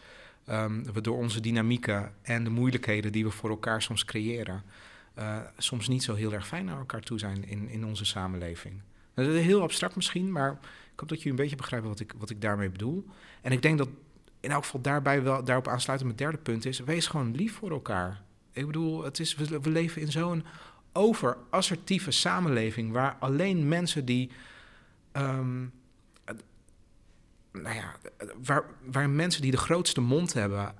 um, 0.48 0.92
we 0.92 1.00
door 1.00 1.16
onze 1.16 1.40
dynamieken 1.40 2.14
en 2.22 2.44
de 2.44 2.50
moeilijkheden 2.50 3.12
die 3.12 3.24
we 3.24 3.30
voor 3.30 3.50
elkaar 3.50 3.82
soms 3.82 4.04
creëren, 4.04 4.62
uh, 5.20 5.38
soms 5.56 5.88
niet 5.88 6.02
zo 6.02 6.14
heel 6.14 6.32
erg 6.32 6.46
fijn 6.46 6.64
naar 6.64 6.78
elkaar 6.78 7.00
toe 7.00 7.18
zijn 7.18 7.44
in, 7.48 7.68
in 7.68 7.84
onze 7.84 8.04
samenleving. 8.04 8.80
Dat 9.14 9.26
is 9.26 9.44
heel 9.44 9.62
abstract 9.62 9.96
misschien, 9.96 10.32
maar 10.32 10.50
ik 10.92 11.00
hoop 11.00 11.08
dat 11.08 11.18
jullie 11.18 11.32
een 11.32 11.42
beetje 11.42 11.56
begrijpen 11.56 11.88
wat 11.88 12.00
ik, 12.00 12.14
wat 12.18 12.30
ik 12.30 12.40
daarmee 12.40 12.70
bedoel. 12.70 13.06
En 13.42 13.52
ik 13.52 13.62
denk 13.62 13.78
dat 13.78 13.88
in 14.40 14.50
elk 14.50 14.64
geval 14.64 14.80
daarbij 14.80 15.22
wel, 15.22 15.44
daarop 15.44 15.68
aansluitend 15.68 16.16
mijn 16.16 16.30
derde 16.30 16.42
punt 16.42 16.64
is, 16.66 16.78
wees 16.78 17.06
gewoon 17.06 17.34
lief 17.34 17.54
voor 17.54 17.70
elkaar. 17.70 18.22
Ik 18.52 18.66
bedoel, 18.66 19.04
het 19.04 19.20
is, 19.20 19.34
we, 19.34 19.70
leven 19.70 20.02
in 20.02 20.12
zo'n 20.12 20.44
overassertieve 20.92 22.10
samenleving 22.10 22.92
waar 22.92 23.16
alleen 23.20 23.68
mensen 23.68 24.04
die. 24.04 24.30
Um, 25.12 25.72
nou 27.52 27.74
ja, 27.74 27.96
waar, 28.44 28.64
waar 28.84 29.10
mensen 29.10 29.42
die 29.42 29.50
de 29.50 29.56
grootste 29.56 30.00
mond 30.00 30.32
hebben, 30.32 30.74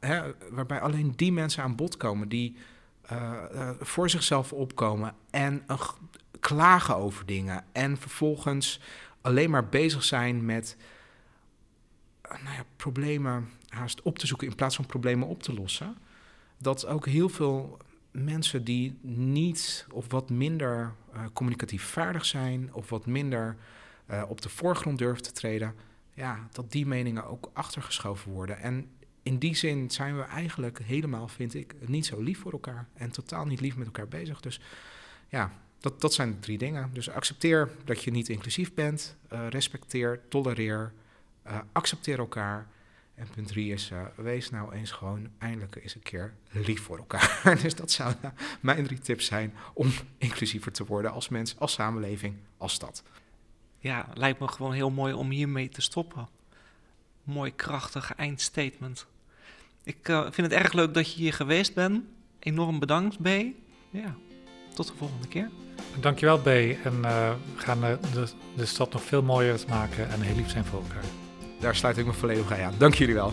hè, 0.00 0.22
waarbij 0.50 0.80
alleen 0.80 1.12
die 1.16 1.32
mensen 1.32 1.62
aan 1.62 1.76
bod 1.76 1.96
komen 1.96 2.28
die 2.28 2.56
uh, 3.12 3.70
voor 3.80 4.10
zichzelf 4.10 4.52
opkomen 4.52 5.14
en 5.30 5.66
klagen 6.40 6.96
over 6.96 7.26
dingen. 7.26 7.64
En 7.72 7.96
vervolgens 7.96 8.80
alleen 9.20 9.50
maar 9.50 9.68
bezig 9.68 10.04
zijn 10.04 10.44
met 10.44 10.76
uh, 12.24 12.30
nou 12.42 12.56
ja, 12.56 12.64
problemen 12.76 13.48
haast 13.68 14.02
op 14.02 14.18
te 14.18 14.26
zoeken 14.26 14.48
in 14.48 14.54
plaats 14.54 14.76
van 14.76 14.86
problemen 14.86 15.28
op 15.28 15.42
te 15.42 15.54
lossen. 15.54 15.96
Dat 16.58 16.86
ook 16.86 17.06
heel 17.06 17.28
veel 17.28 17.78
mensen 18.10 18.64
die 18.64 18.98
niet 19.00 19.86
of 19.90 20.10
wat 20.10 20.30
minder 20.30 20.92
communicatief 21.32 21.84
vaardig 21.84 22.24
zijn 22.24 22.74
of 22.74 22.90
wat 22.90 23.06
minder 23.06 23.56
op 24.28 24.40
de 24.40 24.48
voorgrond 24.48 24.98
durven 24.98 25.22
te 25.22 25.32
treden, 25.32 25.74
ja, 26.14 26.48
dat 26.50 26.72
die 26.72 26.86
meningen 26.86 27.26
ook 27.26 27.50
achtergeschoven 27.52 28.32
worden. 28.32 28.58
En 28.58 28.90
in 29.22 29.38
die 29.38 29.56
zin 29.56 29.90
zijn 29.90 30.16
we 30.16 30.22
eigenlijk 30.22 30.78
helemaal, 30.82 31.28
vind 31.28 31.54
ik, 31.54 31.74
niet 31.86 32.06
zo 32.06 32.20
lief 32.20 32.38
voor 32.38 32.52
elkaar. 32.52 32.88
En 32.94 33.10
totaal 33.10 33.46
niet 33.46 33.60
lief 33.60 33.76
met 33.76 33.86
elkaar 33.86 34.08
bezig. 34.08 34.40
Dus 34.40 34.60
ja, 35.28 35.52
dat, 35.80 36.00
dat 36.00 36.14
zijn 36.14 36.40
drie 36.40 36.58
dingen. 36.58 36.90
Dus 36.92 37.10
accepteer 37.10 37.70
dat 37.84 38.02
je 38.04 38.10
niet 38.10 38.28
inclusief 38.28 38.74
bent. 38.74 39.16
Uh, 39.32 39.48
respecteer, 39.48 40.20
tolereer, 40.28 40.92
uh, 41.46 41.58
accepteer 41.72 42.18
elkaar. 42.18 42.66
En 43.14 43.28
punt 43.34 43.48
drie 43.48 43.72
is, 43.72 43.90
uh, 43.90 44.02
wees 44.16 44.50
nou 44.50 44.72
eens 44.72 44.90
gewoon 44.90 45.28
eindelijk 45.38 45.76
eens 45.76 45.94
een 45.94 46.02
keer 46.02 46.34
lief 46.50 46.82
voor 46.82 46.98
elkaar. 46.98 47.42
dus 47.62 47.74
dat 47.74 47.90
zouden 47.90 48.34
mijn 48.60 48.84
drie 48.84 48.98
tips 48.98 49.26
zijn 49.26 49.54
om 49.74 49.90
inclusiever 50.18 50.72
te 50.72 50.84
worden 50.84 51.12
als 51.12 51.28
mens, 51.28 51.58
als 51.58 51.72
samenleving, 51.72 52.36
als 52.56 52.72
stad. 52.72 53.02
Ja, 53.78 54.08
lijkt 54.14 54.40
me 54.40 54.48
gewoon 54.48 54.72
heel 54.72 54.90
mooi 54.90 55.12
om 55.12 55.30
hiermee 55.30 55.68
te 55.68 55.80
stoppen. 55.80 56.28
Mooi 57.24 57.54
krachtig 57.54 58.14
eindstatement. 58.14 59.06
Ik 59.84 60.08
uh, 60.08 60.20
vind 60.20 60.52
het 60.52 60.60
erg 60.60 60.72
leuk 60.72 60.94
dat 60.94 61.12
je 61.12 61.20
hier 61.20 61.32
geweest 61.32 61.74
bent. 61.74 62.04
Enorm 62.38 62.78
bedankt, 62.78 63.22
B. 63.22 63.28
Ja, 63.90 64.14
tot 64.74 64.86
de 64.86 64.92
volgende 64.96 65.28
keer. 65.28 65.50
Dankjewel, 66.00 66.38
B. 66.38 66.46
En 66.46 66.94
uh, 67.02 67.30
we 67.54 67.60
gaan 67.60 67.80
de, 67.80 67.98
de, 68.12 68.26
de, 68.56 68.66
stad 68.66 68.92
nog 68.92 69.02
veel 69.02 69.22
mooier 69.22 69.60
maken 69.68 70.10
en 70.10 70.20
heel 70.20 70.36
lief 70.36 70.50
zijn 70.50 70.64
voor 70.64 70.82
elkaar. 70.82 71.04
Daar 71.60 71.76
sluit 71.76 71.98
ik 71.98 72.06
me 72.06 72.12
volledig 72.12 72.48
bij 72.48 72.64
aan. 72.64 72.74
Dank 72.78 72.94
jullie 72.94 73.14
wel. 73.14 73.32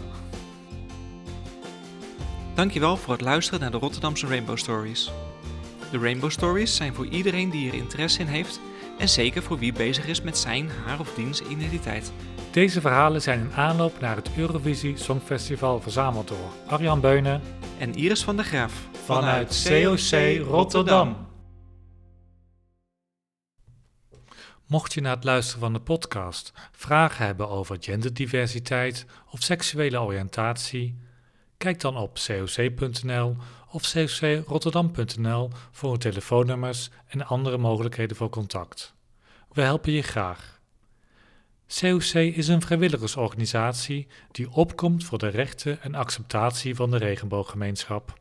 Dankjewel 2.54 2.98
voor 2.98 3.14
het 3.14 3.22
luisteren 3.22 3.60
naar 3.60 3.72
de 3.72 3.78
Rotterdamse 3.78 4.28
Rainbow 4.28 4.58
Stories. 4.58 5.12
De 5.92 5.98
Rainbow 5.98 6.32
Stories 6.32 6.76
zijn 6.76 6.94
voor 6.94 7.08
iedereen 7.08 7.50
die 7.50 7.68
er 7.68 7.78
interesse 7.78 8.20
in 8.20 8.28
heeft 8.28 8.60
en 8.98 9.10
zeker 9.10 9.44
voor 9.44 9.60
wie 9.60 9.74
bezig 9.74 10.08
is 10.08 10.22
met 10.22 10.38
zijn, 10.38 10.70
haar 10.86 11.00
of 11.00 11.14
diens 11.14 11.42
identiteit. 11.42 12.12
Deze 12.52 12.82
verhalen 12.82 13.22
zijn 13.22 13.40
een 13.40 13.54
aanloop 13.54 14.00
naar 14.00 14.16
het 14.16 14.30
Eurovisie 14.38 14.98
Songfestival 14.98 15.82
verzameld 15.82 16.28
door 16.28 16.54
Arjan 16.68 17.00
Beunen 17.00 17.42
en 17.80 17.96
Iris 17.96 18.24
van 18.24 18.36
der 18.36 18.46
Graaf 18.46 18.88
vanuit 19.06 19.68
COC 19.68 20.48
Rotterdam. 20.48 21.28
Mocht 24.68 24.94
je 24.94 25.02
na 25.02 25.14
het 25.14 25.24
luisteren 25.24 25.60
van 25.62 25.74
de 25.74 25.80
podcast 25.80 26.54
vragen 26.72 27.26
hebben 27.26 27.50
over 27.50 27.78
genderdiversiteit 27.80 29.06
of 29.30 29.42
seksuele 29.42 30.00
oriëntatie, 30.00 31.00
kijk 31.58 31.80
dan 31.82 31.98
op 31.98 32.18
coc.nl 32.26 33.36
of 33.72 33.94
cocrotterdam.nl 33.94 35.50
voor 35.72 35.98
telefoonnummers 35.98 36.90
en 37.08 37.26
andere 37.26 37.58
mogelijkheden 37.58 38.18
voor 38.18 38.30
contact. 38.30 38.94
We 39.52 39.62
helpen 39.62 39.92
je 39.92 40.02
graag. 40.02 40.59
COC 41.78 42.14
is 42.14 42.48
een 42.48 42.62
vrijwilligersorganisatie 42.62 44.08
die 44.32 44.52
opkomt 44.52 45.04
voor 45.04 45.18
de 45.18 45.28
rechten 45.28 45.82
en 45.82 45.96
acceptatie 45.96 46.76
van 46.76 46.92
de 46.92 46.98
regenbooggemeenschap. 46.98 48.20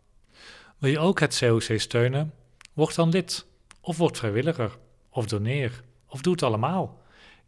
Wil 0.79 0.91
je 0.91 0.99
ook 0.99 1.21
het 1.21 1.39
COC 1.39 1.79
steunen? 1.81 2.33
Word 2.73 2.95
dan 2.95 3.09
lid, 3.09 3.47
of 3.81 3.97
word 3.97 4.19
vrijwilliger, 4.19 4.79
of 5.11 5.27
doneer, 5.27 5.83
of 6.07 6.21
doe 6.21 6.33
het 6.33 6.43
allemaal. 6.43 7.03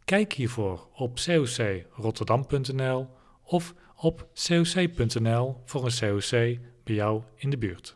Kijk 0.05 0.33
hiervoor 0.33 0.87
op 0.95 1.19
cocrotterdam.nl 1.25 3.07
of 3.43 3.73
op 3.95 4.27
coc.nl 4.47 5.61
voor 5.65 5.85
een 5.85 5.99
COC 5.99 6.59
bij 6.83 6.95
jou 6.95 7.21
in 7.35 7.49
de 7.49 7.57
buurt. 7.57 7.95